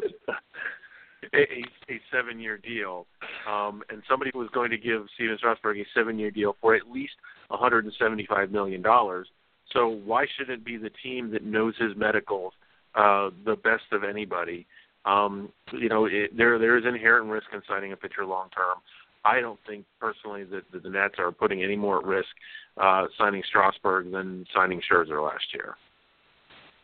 a, 1.33 1.63
a 1.91 1.99
seven-year 2.11 2.57
deal, 2.57 3.05
um, 3.47 3.83
and 3.89 4.01
somebody 4.09 4.31
was 4.33 4.49
going 4.53 4.71
to 4.71 4.77
give 4.77 5.05
Stephen 5.15 5.37
Strasburg 5.37 5.77
a 5.77 5.85
seven-year 5.93 6.31
deal 6.31 6.55
for 6.61 6.75
at 6.75 6.89
least 6.89 7.13
175 7.49 8.51
million 8.51 8.81
dollars. 8.81 9.27
So 9.73 9.87
why 9.87 10.25
should 10.37 10.49
it 10.49 10.65
be 10.65 10.77
the 10.77 10.89
team 11.03 11.31
that 11.31 11.43
knows 11.43 11.75
his 11.77 11.95
medicals 11.95 12.53
uh, 12.95 13.29
the 13.45 13.55
best 13.55 13.83
of 13.91 14.03
anybody? 14.03 14.65
Um, 15.05 15.49
you 15.71 15.89
know, 15.89 16.05
it, 16.05 16.35
there 16.35 16.57
there 16.59 16.77
is 16.77 16.85
inherent 16.85 17.29
risk 17.29 17.47
in 17.53 17.61
signing 17.67 17.93
a 17.93 17.97
pitcher 17.97 18.25
long 18.25 18.49
term. 18.49 18.77
I 19.25 19.41
don't 19.41 19.59
think 19.67 19.85
personally 19.99 20.43
that, 20.45 20.63
that 20.71 20.83
the 20.83 20.89
Nats 20.89 21.15
are 21.17 21.31
putting 21.31 21.63
any 21.63 21.75
more 21.75 21.99
at 21.99 22.05
risk 22.05 22.29
uh, 22.77 23.05
signing 23.17 23.43
Strasburg 23.47 24.11
than 24.11 24.45
signing 24.55 24.81
Scherzer 24.89 25.23
last 25.23 25.45
year. 25.53 25.75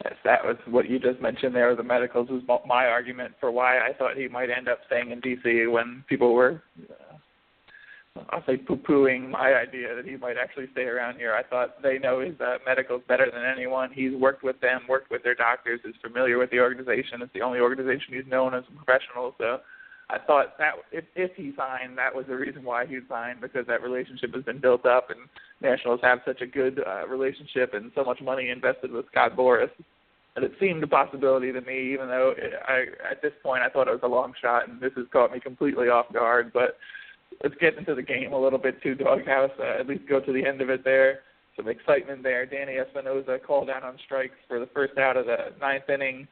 Yes, 0.04 0.16
that 0.24 0.44
was 0.44 0.58
what 0.68 0.90
you 0.90 1.00
just 1.00 1.22
mentioned 1.22 1.56
there. 1.56 1.76
The 1.76 1.84
medicals 1.84 2.30
was 2.30 2.42
my 2.68 2.86
argument 2.86 3.34
for 3.40 3.50
why 3.52 3.80
I 3.80 3.94
thought 3.94 4.18
he 4.18 4.28
might 4.28 4.50
end 4.50 4.68
up 4.68 4.80
staying 4.88 5.12
in 5.12 5.22
DC 5.22 5.72
when 5.72 6.04
people 6.10 6.34
were, 6.34 6.62
uh, 6.90 8.22
I'll 8.30 8.46
say, 8.46 8.58
poo-pooing 8.58 9.30
my 9.30 9.54
idea 9.54 9.96
that 9.96 10.06
he 10.06 10.18
might 10.18 10.38
actually 10.38 10.68
stay 10.74 10.84
around 10.84 11.18
here. 11.18 11.34
I 11.34 11.44
thought 11.44 11.82
they 11.82 11.98
know 11.98 12.20
his 12.20 12.40
uh, 12.42 12.58
medicals 12.66 13.04
better 13.08 13.30
than 13.32 13.44
anyone. 13.44 13.92
He's 13.92 14.14
worked 14.14 14.44
with 14.44 14.60
them, 14.60 14.82
worked 14.88 15.12
with 15.12 15.24
their 15.24 15.36
doctors, 15.36 15.80
is 15.86 15.96
familiar 16.02 16.38
with 16.38 16.52
the 16.52 16.60
organization. 16.60 17.22
It's 17.22 17.34
the 17.34 17.42
only 17.42 17.60
organization 17.60 18.14
he's 18.14 18.28
known 18.28 18.54
as 18.54 18.64
a 18.70 18.76
professional. 18.76 19.34
So 19.38 19.60
I 20.10 20.20
thought 20.20 20.58
that 20.60 20.74
if 20.92 21.06
if 21.16 21.32
he 21.36 21.54
signed, 21.58 21.98
that 21.98 22.14
was 22.14 22.26
the 22.28 22.36
reason 22.36 22.64
why 22.64 22.86
he 22.86 23.00
signed 23.10 23.42
because 23.42 23.66
that 23.68 23.82
relationship 23.82 24.34
has 24.36 24.44
been 24.44 24.60
built 24.60 24.86
up, 24.86 25.10
and 25.10 25.20
Nationals 25.62 26.00
have 26.04 26.20
such 26.26 26.42
a 26.42 26.46
good 26.46 26.84
uh, 26.86 27.08
relationship 27.08 27.74
and 27.74 27.92
so 27.96 28.04
much 28.04 28.22
money 28.22 28.50
invested 28.50 28.92
with 28.92 29.08
Scott 29.08 29.36
Boras 29.36 29.72
that 30.36 30.44
it 30.44 30.52
seemed 30.60 30.84
a 30.84 30.88
possibility 30.88 31.52
to 31.52 31.62
me. 31.62 31.94
Even 31.94 32.08
though 32.08 32.36
I 32.68 32.86
at 33.10 33.22
this 33.24 33.34
point 33.42 33.64
I 33.64 33.70
thought 33.70 33.88
it 33.88 33.92
was 33.92 34.02
a 34.04 34.08
long 34.08 34.34
shot, 34.40 34.70
and 34.70 34.80
this 34.80 34.94
has 34.96 35.06
caught 35.12 35.32
me 35.32 35.40
completely 35.40 35.90
off 35.90 36.12
guard. 36.14 36.52
But 36.54 36.78
let's 37.42 37.56
get 37.60 37.78
into 37.78 37.96
the 37.96 38.04
game 38.04 38.32
a 38.32 38.40
little 38.40 38.60
bit 38.60 38.82
too, 38.84 38.94
Doghouse. 38.94 39.52
Uh, 39.60 39.80
at 39.80 39.88
least 39.88 40.08
go 40.08 40.20
to 40.20 40.32
the 40.32 40.46
end 40.46 40.62
of 40.62 40.70
it 40.70 40.84
there. 40.84 41.22
Some 41.56 41.68
excitement 41.68 42.22
there. 42.22 42.46
Danny 42.46 42.78
Espinosa 42.78 43.40
called 43.40 43.70
out 43.72 43.84
on 43.84 43.98
strikes 44.06 44.36
for 44.48 44.60
the 44.60 44.68
first 44.68 44.98
out 45.00 45.18
of 45.18 45.26
the 45.26 45.54
ninth 45.60 45.90
inning 45.90 46.28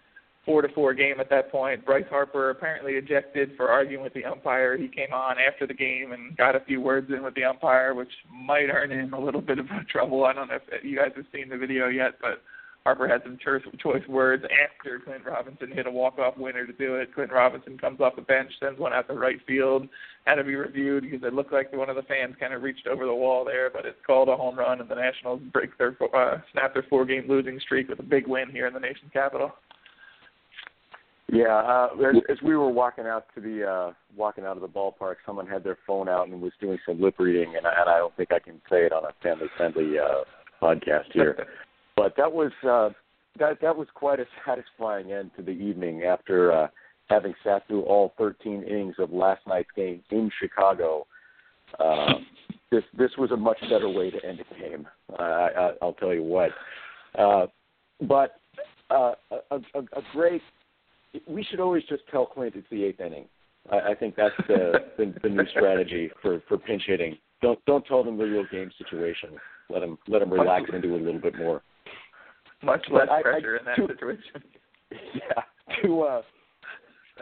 four 0.45 0.61
to 0.61 0.67
four 0.69 0.93
game 0.93 1.19
at 1.19 1.29
that 1.29 1.51
point. 1.51 1.85
Bryce 1.85 2.05
Harper 2.09 2.49
apparently 2.49 2.93
ejected 2.93 3.51
for 3.55 3.69
arguing 3.69 4.03
with 4.03 4.13
the 4.13 4.25
umpire. 4.25 4.77
He 4.77 4.87
came 4.87 5.13
on 5.13 5.37
after 5.39 5.65
the 5.65 5.73
game 5.73 6.11
and 6.11 6.35
got 6.35 6.55
a 6.55 6.59
few 6.61 6.81
words 6.81 7.09
in 7.09 7.23
with 7.23 7.35
the 7.35 7.45
umpire, 7.45 7.93
which 7.93 8.11
might 8.31 8.69
earn 8.69 8.91
him 8.91 9.13
a 9.13 9.19
little 9.19 9.41
bit 9.41 9.59
of 9.59 9.67
trouble. 9.89 10.25
I 10.25 10.33
don't 10.33 10.49
know 10.49 10.55
if 10.71 10.83
you 10.83 10.97
guys 10.97 11.11
have 11.15 11.25
seen 11.33 11.49
the 11.49 11.57
video 11.57 11.87
yet, 11.87 12.15
but 12.21 12.41
Harper 12.83 13.07
had 13.07 13.23
some 13.23 13.37
choice, 13.37 14.07
words 14.09 14.43
after 14.43 14.99
Clint 14.99 15.23
Robinson 15.25 15.71
hit 15.71 15.87
a 15.87 15.91
walk-off 15.91 16.37
winner 16.37 16.67
to 16.67 16.73
do 16.73 16.95
it. 16.95 17.15
Clint 17.15 17.31
Robinson 17.31 17.77
comes 17.77 18.01
off 18.01 18.17
the 18.17 18.21
bench, 18.21 18.51
sends 18.59 18.77
one 18.77 18.91
out 18.91 19.07
to 19.07 19.13
right 19.13 19.39
field, 19.47 19.87
had 20.25 20.35
to 20.35 20.43
be 20.43 20.55
reviewed 20.55 21.03
because 21.03 21.25
it 21.25 21.33
looked 21.33 21.53
like 21.53 21.71
one 21.71 21.89
of 21.89 21.95
the 21.95 22.01
fans 22.03 22.35
kind 22.37 22.53
of 22.53 22.61
reached 22.61 22.85
over 22.87 23.05
the 23.05 23.13
wall 23.13 23.45
there, 23.45 23.69
but 23.69 23.85
it's 23.85 24.05
called 24.05 24.27
a 24.27 24.35
home 24.35 24.59
run, 24.59 24.81
and 24.81 24.89
the 24.89 24.95
Nationals 24.95 25.39
break 25.53 25.77
their 25.77 25.95
uh, 26.13 26.39
snap 26.51 26.73
their 26.73 26.85
four-game 26.89 27.23
losing 27.29 27.57
streak 27.61 27.87
with 27.87 27.99
a 27.99 28.03
big 28.03 28.27
win 28.27 28.51
here 28.51 28.67
in 28.67 28.73
the 28.73 28.79
nation's 28.81 29.11
capital. 29.13 29.53
Yeah, 31.33 31.55
uh, 31.57 31.89
as, 32.09 32.15
as 32.29 32.37
we 32.43 32.55
were 32.55 32.69
walking 32.69 33.07
out 33.07 33.25
to 33.33 33.41
the 33.41 33.67
uh, 33.67 33.93
walking 34.15 34.45
out 34.45 34.55
of 34.55 34.61
the 34.61 34.67
ballpark, 34.67 35.15
someone 35.25 35.47
had 35.47 35.63
their 35.63 35.79
phone 35.87 36.07
out 36.07 36.27
and 36.27 36.39
was 36.39 36.51
doing 36.61 36.77
some 36.85 37.01
lip 37.01 37.15
reading, 37.17 37.55
and 37.57 37.65
I, 37.65 37.71
and 37.81 37.89
I 37.89 37.97
don't 37.97 38.15
think 38.15 38.31
I 38.31 38.37
can 38.37 38.61
say 38.69 38.85
it 38.85 38.93
on 38.93 39.03
a 39.03 39.13
family-friendly 39.23 39.97
uh, 39.97 40.25
podcast 40.61 41.11
here. 41.11 41.47
but 41.97 42.13
that 42.17 42.31
was 42.31 42.51
uh, 42.61 42.89
that 43.39 43.59
that 43.61 43.75
was 43.75 43.87
quite 43.95 44.19
a 44.19 44.25
satisfying 44.45 45.11
end 45.11 45.31
to 45.35 45.41
the 45.41 45.51
evening 45.51 46.03
after 46.03 46.51
uh, 46.51 46.67
having 47.09 47.33
sat 47.43 47.67
through 47.67 47.81
all 47.81 48.13
13 48.19 48.63
innings 48.69 48.95
of 48.99 49.11
last 49.11 49.41
night's 49.47 49.71
game 49.75 50.03
in 50.11 50.29
Chicago. 50.39 51.07
Uh, 51.79 52.13
this 52.69 52.83
this 52.95 53.11
was 53.17 53.31
a 53.31 53.37
much 53.37 53.59
better 53.71 53.89
way 53.89 54.11
to 54.11 54.23
end 54.23 54.39
a 54.39 54.59
game. 54.59 54.87
Uh, 55.17 55.23
I, 55.23 55.71
I'll 55.81 55.93
tell 55.93 56.13
you 56.13 56.21
what. 56.21 56.51
Uh, 57.17 57.47
but 58.01 58.35
uh, 58.91 59.13
a, 59.31 59.55
a, 59.73 59.79
a 59.79 60.01
great 60.11 60.43
we 61.27 61.43
should 61.43 61.59
always 61.59 61.83
just 61.85 62.03
tell 62.11 62.25
Clint 62.25 62.55
it's 62.55 62.67
the 62.69 62.83
eighth 62.83 62.99
inning. 62.99 63.25
I, 63.71 63.91
I 63.91 63.95
think 63.95 64.15
that's 64.15 64.35
the, 64.47 64.73
the 64.97 65.13
the 65.23 65.29
new 65.29 65.45
strategy 65.51 66.09
for 66.21 66.41
for 66.47 66.57
pinch 66.57 66.83
hitting. 66.85 67.17
Don't 67.41 67.63
don't 67.65 67.85
tell 67.85 68.03
them 68.03 68.17
the 68.17 68.25
real 68.25 68.45
game 68.51 68.71
situation. 68.77 69.31
Let 69.69 69.79
them 69.79 69.97
let 70.07 70.19
them 70.19 70.31
relax 70.31 70.69
into 70.73 70.95
it 70.95 71.01
a 71.01 71.03
little 71.03 71.21
bit 71.21 71.37
more. 71.37 71.61
Much 72.61 72.85
less 72.91 73.07
but 73.09 73.21
pressure 73.23 73.59
I, 73.65 73.69
I, 73.69 73.73
in 73.73 73.87
that 73.87 73.87
to, 73.87 73.93
situation. 73.93 74.43
Yeah. 75.15 75.81
To 75.81 76.01
uh, 76.01 76.21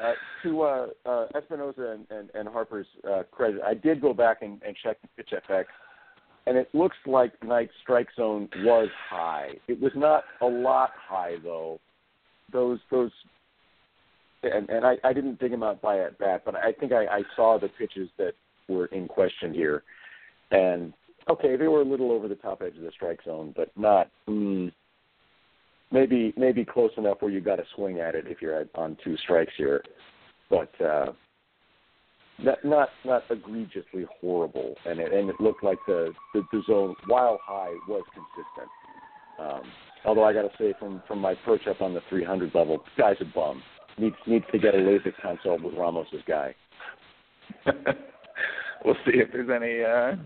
uh, 0.02 0.12
to 0.44 0.62
uh, 0.62 0.88
uh, 1.06 1.28
Espinosa 1.36 1.92
and, 1.92 2.06
and, 2.10 2.30
and 2.34 2.50
Harper's 2.50 2.88
uh, 3.10 3.24
credit, 3.32 3.62
I 3.66 3.74
did 3.74 4.02
go 4.02 4.14
back 4.14 4.42
and, 4.42 4.62
and 4.66 4.76
check 4.84 4.98
the 5.02 5.08
pitch 5.16 5.30
FX, 5.50 5.66
and 6.48 6.58
it 6.58 6.68
looks 6.74 6.98
like 7.06 7.32
Knight's 7.44 7.72
strike 7.82 8.10
zone 8.16 8.50
was 8.58 8.90
high. 9.10 9.52
It 9.70 9.80
was 9.80 9.94
not 9.96 10.26
a 10.42 10.46
lot 10.46 10.92
high 10.96 11.36
though. 11.44 11.80
Those 12.52 12.80
those 12.90 13.12
and, 14.44 14.70
and 14.70 14.86
I, 14.86 14.98
I 15.04 15.14
didn't 15.14 15.40
dig 15.40 15.52
him 15.52 15.64
out 15.64 15.82
by 15.82 16.00
at 16.00 16.18
bat, 16.18 16.44
but 16.46 16.56
I 16.56 16.72
think 16.74 16.92
I, 16.92 17.06
I 17.06 17.22
saw 17.36 17.60
the 17.60 17.68
pitches 17.68 18.10
that 18.18 18.34
were 18.68 18.88
in 18.88 19.08
question 19.08 19.54
here, 19.54 19.84
and 20.52 20.94
okay, 21.30 21.56
they 21.56 21.68
were 21.68 21.82
a 21.82 21.86
little 21.86 22.12
over 22.12 22.28
the 22.28 22.36
top 22.36 22.62
edge 22.62 22.76
of 22.78 22.84
the 22.84 22.92
strike 22.92 23.20
zone, 23.24 23.54
but 23.56 23.70
not 23.78 24.10
mm, 24.28 24.72
maybe 25.92 26.34
maybe 26.38 26.66
close 26.66 26.92
enough 26.98 27.18
where 27.20 27.32
you 27.32 27.42
got 27.42 27.58
to 27.58 27.66
swing 27.76 28.00
at 28.00 28.16
it 28.16 28.26
if 28.28 28.42
you're 28.42 28.60
at, 28.60 28.68
on 28.76 28.98
two 29.04 29.16
strikes 29.18 29.54
here, 29.58 29.84
but 30.50 30.72
uh, 30.82 31.12
not 32.40 32.64
not 32.66 32.90
not 33.06 33.24
egregiously 33.30 34.06
horrible, 34.20 34.76
and 34.86 35.00
it 35.00 35.14
and 35.14 35.30
it 35.30 35.40
looked 35.40 35.64
like 35.64 35.80
the 35.86 36.12
the, 36.34 36.42
the 36.52 36.64
zone 36.66 36.96
while 37.08 37.40
high 37.44 37.74
was 37.88 38.04
consistent. 38.14 38.72
Um, 39.40 39.72
although 40.06 40.24
I 40.24 40.34
got 40.34 40.44
to 40.44 40.52
say, 40.58 40.74
from 40.80 41.04
from 41.08 41.20
my 41.20 41.36
perch 41.46 41.68
up 41.68 41.82
on 41.82 41.94
the 41.94 42.02
300 42.10 42.56
level, 42.56 42.84
guy's 42.98 43.18
a 43.22 43.26
bum 43.26 43.62
needs 44.02 44.16
needs 44.28 44.46
to 44.52 44.60
get 44.60 44.76
a 44.76 44.80
LASIK 44.80 45.14
consult 45.22 45.62
with 45.62 45.76
Ramos's 45.76 46.24
guy. 46.28 46.56
we'll 48.86 48.96
see 49.06 49.20
if 49.20 49.32
there's 49.32 49.50
any 49.50 49.84
uh 49.84 50.22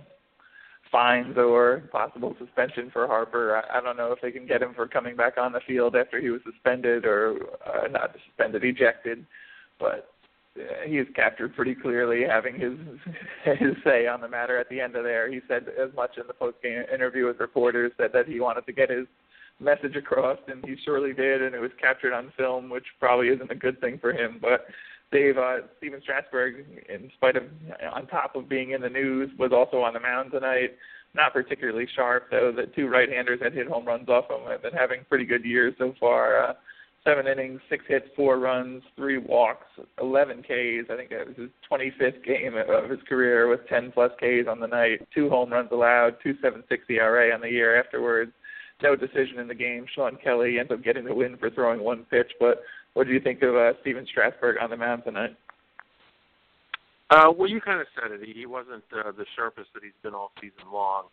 fines 0.92 1.38
or 1.38 1.90
possible 1.92 2.36
suspension 2.40 2.90
for 2.92 3.06
Harper. 3.06 3.58
I, 3.58 3.80
I 3.80 3.82
don't 3.82 3.98
know 3.98 4.14
if 4.14 4.22
they 4.22 4.32
can 4.32 4.48
get 4.48 4.62
him 4.62 4.74
for 4.74 4.88
coming 4.88 5.16
back 5.16 5.38
on 5.38 5.52
the 5.52 5.60
field 5.68 5.96
after 5.96 6.22
he 6.22 6.30
was 6.30 6.42
suspended 6.50 7.06
or 7.06 7.36
uh, 7.66 7.88
not 7.90 8.16
suspended, 8.26 8.64
ejected. 8.64 9.26
But 9.78 10.10
uh, 10.58 10.88
he 10.88 10.98
is 10.98 11.08
captured 11.14 11.54
pretty 11.54 11.76
clearly, 11.76 12.24
having 12.24 12.58
his 12.58 12.74
his 13.60 13.76
say 13.84 14.08
on 14.08 14.22
the 14.22 14.30
matter 14.30 14.58
at 14.58 14.70
the 14.70 14.80
end 14.80 14.96
of 14.96 15.04
there. 15.04 15.30
He 15.30 15.42
said 15.50 15.66
as 15.68 15.94
much 15.96 16.12
in 16.18 16.28
the 16.28 16.34
post 16.34 16.58
game 16.64 16.84
interview 16.94 17.26
with 17.26 17.40
reporters, 17.40 17.92
said 17.98 18.12
that 18.14 18.28
he 18.28 18.40
wanted 18.40 18.66
to 18.66 18.74
get 18.74 18.90
his 18.90 19.06
message 19.60 19.96
across, 19.96 20.38
and 20.48 20.64
he 20.66 20.76
surely 20.84 21.14
did, 21.14 21.42
and 21.42 21.56
it 21.56 21.60
was 21.60 21.72
captured 21.80 22.14
on 22.14 22.32
film, 22.38 22.70
which 22.70 22.86
probably 23.00 23.30
isn't 23.30 23.52
a 23.52 23.56
good 23.56 23.80
thing 23.80 23.98
for 24.00 24.12
him. 24.12 24.40
But 24.42 24.66
Dave 25.12 25.38
uh, 25.38 25.58
Stephen 25.78 26.02
Strasburg, 26.02 26.66
in 26.90 27.10
spite 27.16 27.38
of 27.38 27.44
on 27.94 28.08
top 28.08 28.36
of 28.36 28.50
being 28.50 28.72
in 28.72 28.82
the 28.82 28.90
news, 28.90 29.32
was 29.38 29.52
also 29.54 29.78
on 29.78 29.94
the 29.94 30.00
mound 30.00 30.32
tonight. 30.32 30.76
Not 31.14 31.32
particularly 31.32 31.88
sharp, 31.96 32.30
though. 32.30 32.52
The 32.52 32.66
two 32.76 32.90
right-handers 32.90 33.40
that 33.42 33.54
hit 33.54 33.68
home 33.68 33.86
runs 33.86 34.10
off 34.10 34.30
him 34.30 34.50
have 34.50 34.62
been 34.62 34.74
having 34.74 35.06
pretty 35.08 35.24
good 35.24 35.46
years 35.46 35.74
so 35.78 35.94
far. 35.98 36.44
Uh, 36.44 36.54
seven 37.06 37.26
innings, 37.26 37.62
six 37.70 37.86
hits, 37.88 38.08
four 38.18 38.38
runs, 38.38 38.84
three 38.98 39.18
walks, 39.18 39.68
11 40.02 40.42
Ks. 40.42 40.90
I 40.90 40.98
think 40.98 41.12
that 41.12 41.28
was 41.28 41.38
his 41.38 41.50
25th 41.72 42.26
game 42.26 42.56
of 42.58 42.90
his 42.90 43.00
career 43.08 43.48
with 43.48 43.66
10 43.70 43.94
plus 43.94 44.12
Ks 44.18 44.50
on 44.50 44.60
the 44.60 44.68
night. 44.68 45.08
Two 45.14 45.30
home 45.30 45.54
runs 45.54 45.70
allowed, 45.72 46.18
2.76 46.26 46.64
ERA 46.90 47.34
on 47.34 47.40
the 47.40 47.50
year 47.50 47.80
afterwards 47.80 48.34
no 48.82 48.96
decision 48.96 49.40
in 49.40 49.48
the 49.48 49.56
game. 49.56 49.86
Shawn 49.94 50.18
Kelley 50.24 50.60
ends 50.60 50.72
up 50.72 50.84
getting 50.84 51.06
the 51.06 51.14
win 51.14 51.38
for 51.38 51.50
throwing 51.50 51.82
one 51.82 52.06
pitch. 52.10 52.32
But 52.40 52.62
what 52.94 53.08
do 53.08 53.14
you 53.14 53.20
think 53.20 53.42
of 53.42 53.56
uh, 53.56 53.74
Stephen 53.82 54.06
Strasburg 54.10 54.58
on 54.62 54.70
the 54.70 54.78
mound 54.78 55.04
tonight? 55.06 55.36
Uh, 57.12 57.32
well, 57.38 57.50
you 57.50 57.62
kind 57.62 57.80
of 57.80 57.88
said 57.94 58.12
it. 58.12 58.36
He 58.36 58.46
wasn't 58.46 58.84
uh, 58.92 59.12
the 59.12 59.26
sharpest 59.36 59.70
that 59.74 59.84
he's 59.84 59.94
been 60.02 60.16
all 60.16 60.32
season 60.42 60.72
long. 60.74 61.06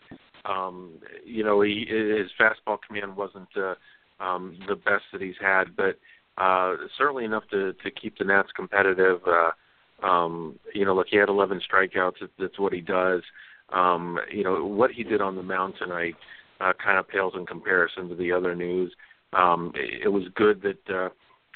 Um, 0.47 0.95
you 1.25 1.45
know, 1.45 1.61
he, 1.61 1.87
his 1.87 2.31
fastball 2.40 2.78
command 2.87 3.14
wasn't 3.14 3.49
uh, 3.57 3.75
um, 4.23 4.59
the 4.69 4.75
best 4.75 5.04
that 5.12 5.21
he's 5.21 5.35
had, 5.40 5.76
but 5.76 5.99
uh, 6.38 6.76
certainly 6.97 7.25
enough 7.26 7.45
to 7.50 7.75
to 7.75 7.90
keep 7.90 8.16
the 8.16 8.25
Nats 8.25 8.49
competitive. 8.57 9.21
Uh, 9.26 10.07
um, 10.07 10.59
you 10.75 10.87
know, 10.87 10.95
look, 10.95 11.09
he 11.11 11.19
had 11.19 11.28
11 11.28 11.61
strikeouts. 11.71 12.14
That's 12.38 12.59
what 12.59 12.73
he 12.73 12.81
does. 12.81 13.23
Um, 13.69 14.19
you 14.33 14.45
know, 14.45 14.64
what 14.64 14.90
he 14.90 15.04
did 15.04 15.21
on 15.21 15.37
the 15.37 15.42
mound 15.42 15.75
tonight 15.78 16.16
uh, 16.62 16.73
kind 16.83 16.99
of 16.99 17.09
pales 17.09 17.35
in 17.37 17.45
comparison 17.47 18.09
to 18.09 18.14
the 18.14 18.33
other 18.33 18.54
news. 18.54 18.95
Um, 19.33 19.73
it, 19.75 20.02
it 20.04 20.09
was 20.09 20.25
good 20.35 20.62
that 20.62 20.95
uh, 20.95 21.09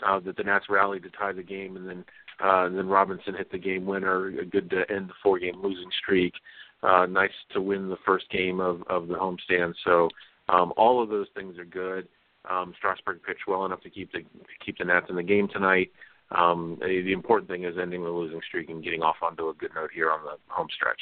uh, 0.07 0.21
that 0.21 0.37
the 0.37 0.43
Nats 0.43 0.67
rallied 0.69 1.05
to 1.05 1.11
tie 1.11 1.33
the 1.33 1.43
game, 1.43 1.77
and 1.77 1.89
then 1.89 2.05
uh, 2.45 2.67
and 2.67 2.77
then 2.77 2.89
Robinson 2.89 3.35
hit 3.35 3.51
the 3.51 3.59
game 3.59 3.87
winner. 3.87 4.31
Good 4.31 4.71
to 4.71 4.91
end 4.91 5.09
the 5.09 5.15
four-game 5.23 5.63
losing 5.63 5.91
streak. 6.03 6.35
Uh, 6.83 7.07
nice 7.07 7.31
to 7.53 7.63
win 7.63 7.89
the 7.89 7.97
first 8.05 8.29
game 8.31 8.61
of 8.61 8.83
of 8.89 9.09
the 9.09 9.15
homestand. 9.15 9.75
So 9.85 10.09
um, 10.49 10.73
all 10.77 11.03
of 11.03 11.09
those 11.09 11.29
things 11.35 11.59
are 11.59 11.65
good. 11.65 12.09
Um, 12.49 12.75
Strasburg 12.77 13.23
pitched 13.27 13.49
well 13.49 13.65
enough 13.65 13.83
to 13.83 13.91
keep 13.91 14.13
the 14.13 14.21
keep 14.65 14.79
the 14.79 14.85
Nats 14.85 15.07
in 15.09 15.17
the 15.17 15.23
game 15.23 15.49
tonight. 15.49 15.91
Um, 16.33 16.79
the 16.81 17.13
important 17.13 17.49
thing 17.49 17.65
is 17.65 17.77
ending 17.81 18.03
the 18.03 18.11
losing 18.11 18.41
streak 18.49 18.69
and 18.69 18.83
getting 18.83 19.03
off 19.03 19.17
onto 19.23 19.49
a 19.49 19.55
good 19.55 19.71
note 19.77 19.91
here 19.95 20.11
on 20.11 20.25
the 20.25 20.37
home 20.49 20.67
stretch 20.75 21.01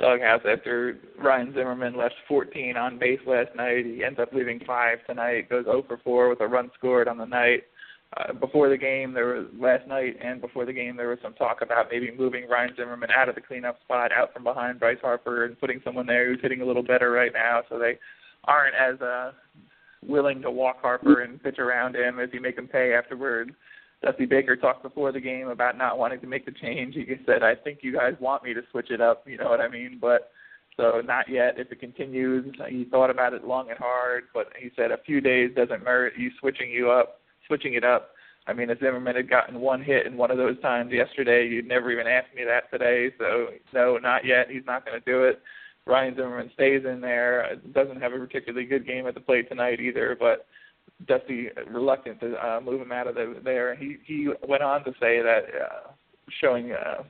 doghouse 0.00 0.42
after 0.50 0.98
Ryan 1.22 1.52
Zimmerman 1.54 1.96
left 1.96 2.14
14 2.26 2.76
on 2.76 2.98
base 2.98 3.20
last 3.26 3.54
night. 3.56 3.84
He 3.84 4.04
ends 4.04 4.18
up 4.18 4.32
leaving 4.32 4.60
five 4.66 4.98
tonight. 5.06 5.48
Goes 5.48 5.64
0 5.64 5.84
for 5.86 5.98
4 6.02 6.28
with 6.28 6.40
a 6.40 6.46
run 6.46 6.70
scored 6.76 7.08
on 7.08 7.18
the 7.18 7.26
night. 7.26 7.64
Uh, 8.16 8.32
before 8.32 8.68
the 8.68 8.76
game, 8.76 9.12
there 9.12 9.34
was 9.34 9.46
last 9.56 9.86
night 9.86 10.16
and 10.20 10.40
before 10.40 10.66
the 10.66 10.72
game, 10.72 10.96
there 10.96 11.10
was 11.10 11.18
some 11.22 11.34
talk 11.34 11.62
about 11.62 11.86
maybe 11.92 12.10
moving 12.10 12.48
Ryan 12.48 12.74
Zimmerman 12.76 13.10
out 13.16 13.28
of 13.28 13.36
the 13.36 13.40
cleanup 13.40 13.80
spot, 13.82 14.10
out 14.10 14.32
from 14.34 14.42
behind 14.42 14.80
Bryce 14.80 14.98
Harper, 15.00 15.44
and 15.44 15.58
putting 15.60 15.80
someone 15.84 16.06
there 16.06 16.28
who's 16.28 16.42
hitting 16.42 16.60
a 16.60 16.64
little 16.64 16.82
better 16.82 17.12
right 17.12 17.32
now, 17.32 17.62
so 17.68 17.78
they 17.78 17.98
aren't 18.44 18.74
as 18.74 19.00
uh, 19.00 19.30
willing 20.04 20.42
to 20.42 20.50
walk 20.50 20.80
Harper 20.80 21.20
and 21.20 21.40
pitch 21.40 21.60
around 21.60 21.94
him 21.94 22.18
as 22.18 22.30
you 22.32 22.40
make 22.40 22.58
him 22.58 22.66
pay 22.66 22.94
afterward. 22.94 23.54
Dusty 24.02 24.24
Baker 24.24 24.56
talked 24.56 24.82
before 24.82 25.12
the 25.12 25.20
game 25.20 25.48
about 25.48 25.76
not 25.76 25.98
wanting 25.98 26.20
to 26.20 26.26
make 26.26 26.46
the 26.46 26.52
change. 26.52 26.94
He 26.94 27.06
said, 27.26 27.42
"I 27.42 27.54
think 27.54 27.80
you 27.82 27.92
guys 27.92 28.14
want 28.18 28.42
me 28.42 28.54
to 28.54 28.62
switch 28.70 28.90
it 28.90 29.00
up." 29.00 29.28
You 29.28 29.36
know 29.36 29.48
what 29.50 29.60
I 29.60 29.68
mean? 29.68 29.98
But 30.00 30.30
so 30.76 31.02
not 31.04 31.28
yet. 31.28 31.58
If 31.58 31.70
it 31.70 31.80
continues, 31.80 32.54
he 32.68 32.84
thought 32.84 33.10
about 33.10 33.34
it 33.34 33.44
long 33.44 33.68
and 33.68 33.78
hard, 33.78 34.24
but 34.32 34.52
he 34.58 34.70
said 34.74 34.90
a 34.90 34.98
few 34.98 35.20
days 35.20 35.54
doesn't 35.54 35.84
merit 35.84 36.14
you 36.16 36.30
switching 36.40 36.70
you 36.70 36.90
up, 36.90 37.20
switching 37.46 37.74
it 37.74 37.84
up. 37.84 38.12
I 38.46 38.54
mean, 38.54 38.70
if 38.70 38.80
Zimmerman 38.80 39.16
had 39.16 39.28
gotten 39.28 39.60
one 39.60 39.82
hit 39.82 40.06
in 40.06 40.16
one 40.16 40.30
of 40.30 40.38
those 40.38 40.58
times 40.60 40.92
yesterday, 40.92 41.46
you'd 41.46 41.68
never 41.68 41.90
even 41.92 42.06
ask 42.06 42.34
me 42.34 42.42
that 42.44 42.70
today. 42.70 43.12
So 43.18 43.48
no, 43.74 43.98
not 43.98 44.24
yet. 44.24 44.50
He's 44.50 44.64
not 44.66 44.86
going 44.86 44.98
to 44.98 45.04
do 45.04 45.24
it. 45.24 45.42
Ryan 45.86 46.14
Zimmerman 46.14 46.50
stays 46.54 46.84
in 46.84 47.00
there. 47.00 47.56
Doesn't 47.72 48.00
have 48.00 48.14
a 48.14 48.18
particularly 48.18 48.66
good 48.66 48.86
game 48.86 49.06
at 49.06 49.14
the 49.14 49.20
plate 49.20 49.48
tonight 49.48 49.80
either, 49.80 50.16
but 50.18 50.46
Dusty 51.06 51.48
reluctant 51.68 52.20
to 52.20 52.34
uh, 52.34 52.60
move 52.60 52.80
him 52.80 52.92
out 52.92 53.06
of 53.06 53.14
the, 53.14 53.40
there. 53.42 53.74
He 53.74 53.96
he 54.04 54.28
went 54.46 54.62
on 54.62 54.84
to 54.84 54.92
say 55.00 55.22
that 55.22 55.44
uh, 55.60 55.90
showing 56.40 56.72
uh, 56.72 57.02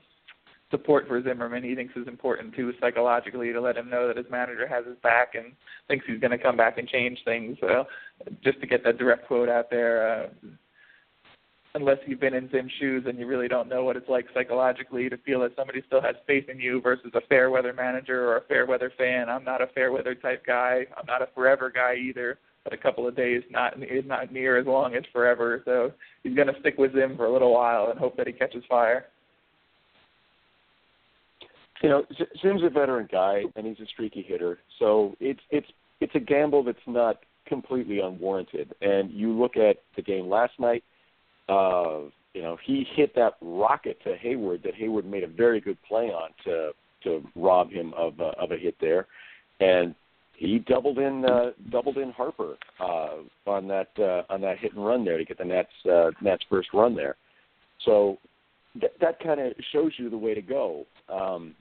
support 0.70 1.09
for 1.09 1.23
Zimmerman. 1.23 1.64
He 1.64 1.75
thinks 1.75 1.97
is 1.97 2.06
important 2.06 2.54
too 2.54 2.73
psychologically 2.80 3.52
to 3.52 3.61
let 3.61 3.76
him 3.76 3.90
know 3.90 4.06
that 4.06 4.16
his 4.16 4.26
manager 4.30 4.66
has 4.66 4.87
his 4.87 4.97
back 5.02 5.35
and 5.35 5.52
thinks 5.88 6.06
he's 6.06 6.20
going 6.20 6.30
to 6.30 6.38
come 6.38 6.56
back 6.56 6.78
and 6.78 6.88
change 6.88 7.18
things. 7.25 7.56
So 7.61 7.85
just 8.42 8.61
to 8.61 8.66
get 8.66 8.85
that 8.85 8.99
direct 8.99 9.26
quote 9.26 9.49
out 9.49 9.70
there. 9.70 10.25
Uh, 10.25 10.47
unless 11.75 11.99
you've 12.06 12.20
been 12.20 12.35
in 12.35 12.50
Zim's 12.50 12.73
shoes 12.80 13.04
and 13.06 13.18
you 13.18 13.26
really 13.26 13.49
don't 13.49 13.68
know 13.68 13.85
what 13.85 13.97
it's 13.97 14.09
like 14.09 14.26
psychologically 14.35 15.09
to 15.09 15.16
feel 15.18 15.40
that 15.40 15.52
somebody 15.56 15.82
still 15.87 16.00
has 16.00 16.16
faith 16.26 16.49
in 16.49 16.59
you 16.59 16.80
versus 16.80 17.12
a 17.14 17.20
fair 17.28 17.50
weather 17.50 17.73
manager 17.73 18.28
or 18.28 18.38
a 18.38 18.44
fair 18.47 18.66
weather 18.66 18.92
fan. 18.99 19.28
I'm 19.28 19.44
not 19.44 19.62
a 19.62 19.68
fair 19.68 19.92
weather 19.92 20.14
type 20.14 20.44
guy. 20.44 20.87
I'm 20.97 21.06
not 21.06 21.23
a 21.23 21.28
forever 21.35 21.70
guy 21.70 21.94
either. 21.94 22.38
But 22.64 22.75
a 22.75 22.76
couple 22.76 23.09
of 23.09 23.17
days 23.17 23.43
not 23.50 23.83
is 23.83 24.05
not 24.07 24.33
near 24.33 24.59
as 24.59 24.67
long 24.67 24.95
as 24.95 25.02
forever. 25.12 25.62
So 25.64 25.93
he's 26.23 26.35
going 26.35 26.49
to 26.49 26.61
stick 26.61 26.76
with 26.76 26.93
Zim 26.95 27.17
for 27.17 27.26
a 27.26 27.33
little 27.33 27.52
while 27.52 27.90
and 27.90 27.99
hope 27.99 28.17
that 28.17 28.26
he 28.26 28.33
catches 28.33 28.62
fire. 28.69 29.07
You 31.83 31.88
know, 31.88 32.05
Zim's 32.43 32.62
a 32.62 32.69
veteran 32.69 33.09
guy 33.11 33.45
and 33.57 33.67
he's 33.67 33.81
a 33.81 33.87
streaky 33.87 34.23
hitter, 34.23 34.59
so 34.79 35.17
it's 35.21 35.40
it's 35.50 35.69
it's 36.00 36.14
a 36.14 36.21
gamble 36.21 36.62
that's 36.62 36.79
not 36.87 37.21
completely 37.47 38.00
unwarranted. 38.00 38.75
And 38.83 39.11
you 39.11 39.33
look 39.33 39.57
at 39.57 39.79
the 39.97 40.02
game 40.02 40.29
last 40.29 40.52
night 40.59 40.85
uh, 41.50 42.02
you 42.33 42.43
know, 42.43 42.57
he 42.64 42.87
hit 42.95 43.14
that 43.17 43.35
rocket 43.40 44.00
to 44.05 44.17
Heyward 44.17 44.62
that 44.62 44.75
Heyward 44.75 45.05
made 45.05 45.25
a 45.25 45.29
very 45.29 45.61
good 45.61 45.79
play 45.87 46.07
on 46.07 46.31
to 46.45 46.71
to 47.02 47.26
rob 47.35 47.71
him 47.71 47.93
of 47.95 48.21
uh, 48.21 48.33
of 48.38 48.52
a 48.52 48.57
hit 48.57 48.76
there, 48.81 49.07
and 49.59 49.95
he 50.40 50.59
doubled 50.59 50.99
in 50.99 51.25
uh, 51.26 51.50
doubled 51.70 51.99
in 51.99 52.11
Harper 52.12 52.56
uh, 52.80 53.18
on 53.47 53.68
that 53.68 53.88
uh, 53.99 54.23
on 54.32 54.40
that 54.40 54.59
hit 54.59 54.73
and 54.73 54.85
run 54.85 55.04
there 55.04 55.18
to 55.18 55.25
get 55.25 55.37
the 55.37 55.44
Nats 55.44 55.68
uh, 55.85 56.11
Nats 56.23 56.42
first 56.49 56.70
run 56.73 56.97
there. 56.97 57.16
So 57.85 58.16
th- 58.80 58.92
that 59.02 59.20
kind 59.20 59.38
of 59.38 59.52
shows 59.70 59.92
you 59.99 60.09
the 60.09 60.16
way 60.16 60.32
to 60.32 60.40
go. 60.40 60.87
Um, 61.11 61.54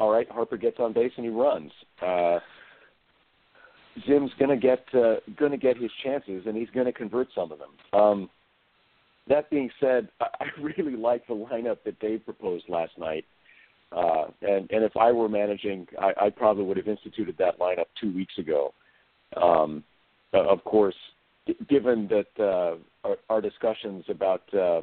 all 0.00 0.10
right, 0.10 0.26
Harper 0.30 0.56
gets 0.56 0.78
on 0.78 0.94
base 0.94 1.12
and 1.16 1.26
he 1.26 1.30
runs. 1.30 1.70
Uh, 2.00 2.38
Zim's 4.06 4.30
gonna 4.40 4.56
get 4.56 4.82
uh, 4.94 5.16
gonna 5.38 5.58
get 5.58 5.76
his 5.76 5.90
chances 6.02 6.44
and 6.46 6.56
he's 6.56 6.70
gonna 6.74 6.94
convert 6.94 7.28
some 7.34 7.52
of 7.52 7.58
them. 7.58 8.00
Um, 8.00 8.30
that 9.28 9.50
being 9.50 9.68
said, 9.78 10.08
I 10.22 10.46
really 10.58 10.96
like 10.96 11.26
the 11.26 11.34
lineup 11.34 11.76
that 11.84 12.00
Dave 12.00 12.24
proposed 12.24 12.64
last 12.70 12.92
night. 12.96 13.26
And 13.92 14.70
and 14.70 14.84
if 14.84 14.96
I 14.96 15.12
were 15.12 15.28
managing, 15.28 15.86
I, 16.00 16.26
I 16.26 16.30
probably 16.30 16.64
would 16.64 16.76
have 16.76 16.88
instituted 16.88 17.36
that 17.38 17.58
lineup 17.58 17.86
two 18.00 18.14
weeks 18.14 18.34
ago. 18.38 18.72
Um, 19.36 19.84
of 20.32 20.62
course, 20.64 20.94
given 21.68 22.08
that 22.08 22.42
uh, 22.42 22.76
our, 23.06 23.16
our 23.28 23.40
discussions 23.40 24.04
about 24.08 24.42
uh, 24.54 24.82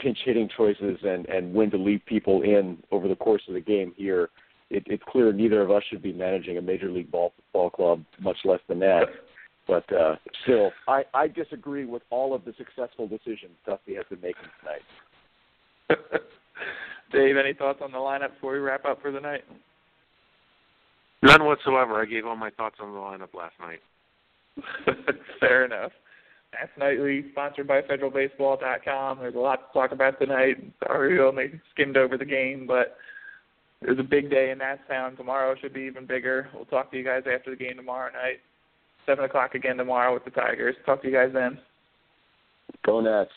pinch 0.00 0.18
hitting 0.24 0.48
choices 0.56 0.98
and 1.02 1.26
and 1.26 1.52
when 1.52 1.70
to 1.70 1.76
leave 1.76 2.00
people 2.06 2.42
in 2.42 2.78
over 2.90 3.08
the 3.08 3.16
course 3.16 3.42
of 3.48 3.54
the 3.54 3.60
game 3.60 3.92
here, 3.96 4.30
it, 4.70 4.82
it's 4.86 5.02
clear 5.08 5.32
neither 5.32 5.60
of 5.60 5.70
us 5.70 5.82
should 5.90 6.02
be 6.02 6.12
managing 6.12 6.58
a 6.58 6.62
major 6.62 6.90
league 6.90 7.10
ball 7.10 7.32
ball 7.52 7.70
club, 7.70 8.04
much 8.20 8.38
less 8.44 8.60
the 8.68 8.74
Nats. 8.74 9.10
But 9.66 9.92
uh, 9.92 10.16
still, 10.44 10.70
I, 10.86 11.04
I 11.12 11.28
disagree 11.28 11.84
with 11.84 12.02
all 12.08 12.34
of 12.34 12.42
the 12.46 12.54
successful 12.56 13.06
decisions 13.06 13.52
Dusty 13.66 13.94
has 13.96 14.06
been 14.08 14.22
making 14.22 14.48
tonight. 14.60 16.20
Dave, 17.12 17.36
any 17.36 17.54
thoughts 17.54 17.80
on 17.82 17.92
the 17.92 17.98
lineup 17.98 18.34
before 18.34 18.52
we 18.52 18.58
wrap 18.58 18.84
up 18.84 19.00
for 19.00 19.10
the 19.10 19.20
night? 19.20 19.44
None 21.22 21.44
whatsoever. 21.44 22.00
I 22.00 22.04
gave 22.04 22.26
all 22.26 22.36
my 22.36 22.50
thoughts 22.50 22.76
on 22.80 22.92
the 22.92 22.98
lineup 22.98 23.34
last 23.34 23.54
night. 23.60 23.80
Fair 25.40 25.64
enough. 25.64 25.92
Nats 26.52 26.72
Nightly, 26.78 27.26
sponsored 27.32 27.66
by 27.66 27.82
FederalBaseball.com. 27.82 29.18
There's 29.18 29.34
a 29.34 29.38
lot 29.38 29.72
to 29.72 29.78
talk 29.78 29.92
about 29.92 30.18
tonight. 30.18 30.56
Sorry 30.82 31.14
we 31.14 31.20
only 31.20 31.60
skimmed 31.72 31.96
over 31.96 32.16
the 32.16 32.24
game, 32.24 32.66
but 32.66 32.96
there's 33.82 33.98
a 33.98 34.04
big 34.04 34.30
day 34.30 34.50
in 34.50 34.58
Nats 34.58 34.80
town. 34.88 35.16
Tomorrow 35.16 35.56
should 35.60 35.74
be 35.74 35.82
even 35.82 36.06
bigger. 36.06 36.48
We'll 36.54 36.64
talk 36.64 36.90
to 36.90 36.96
you 36.96 37.04
guys 37.04 37.24
after 37.32 37.50
the 37.50 37.56
game 37.56 37.76
tomorrow 37.76 38.10
night. 38.12 38.38
7 39.06 39.24
o'clock 39.24 39.54
again 39.54 39.76
tomorrow 39.76 40.12
with 40.12 40.24
the 40.24 40.30
Tigers. 40.30 40.76
Talk 40.84 41.02
to 41.02 41.08
you 41.08 41.14
guys 41.14 41.30
then. 41.32 41.58
Go 42.84 43.00
Nats. 43.00 43.30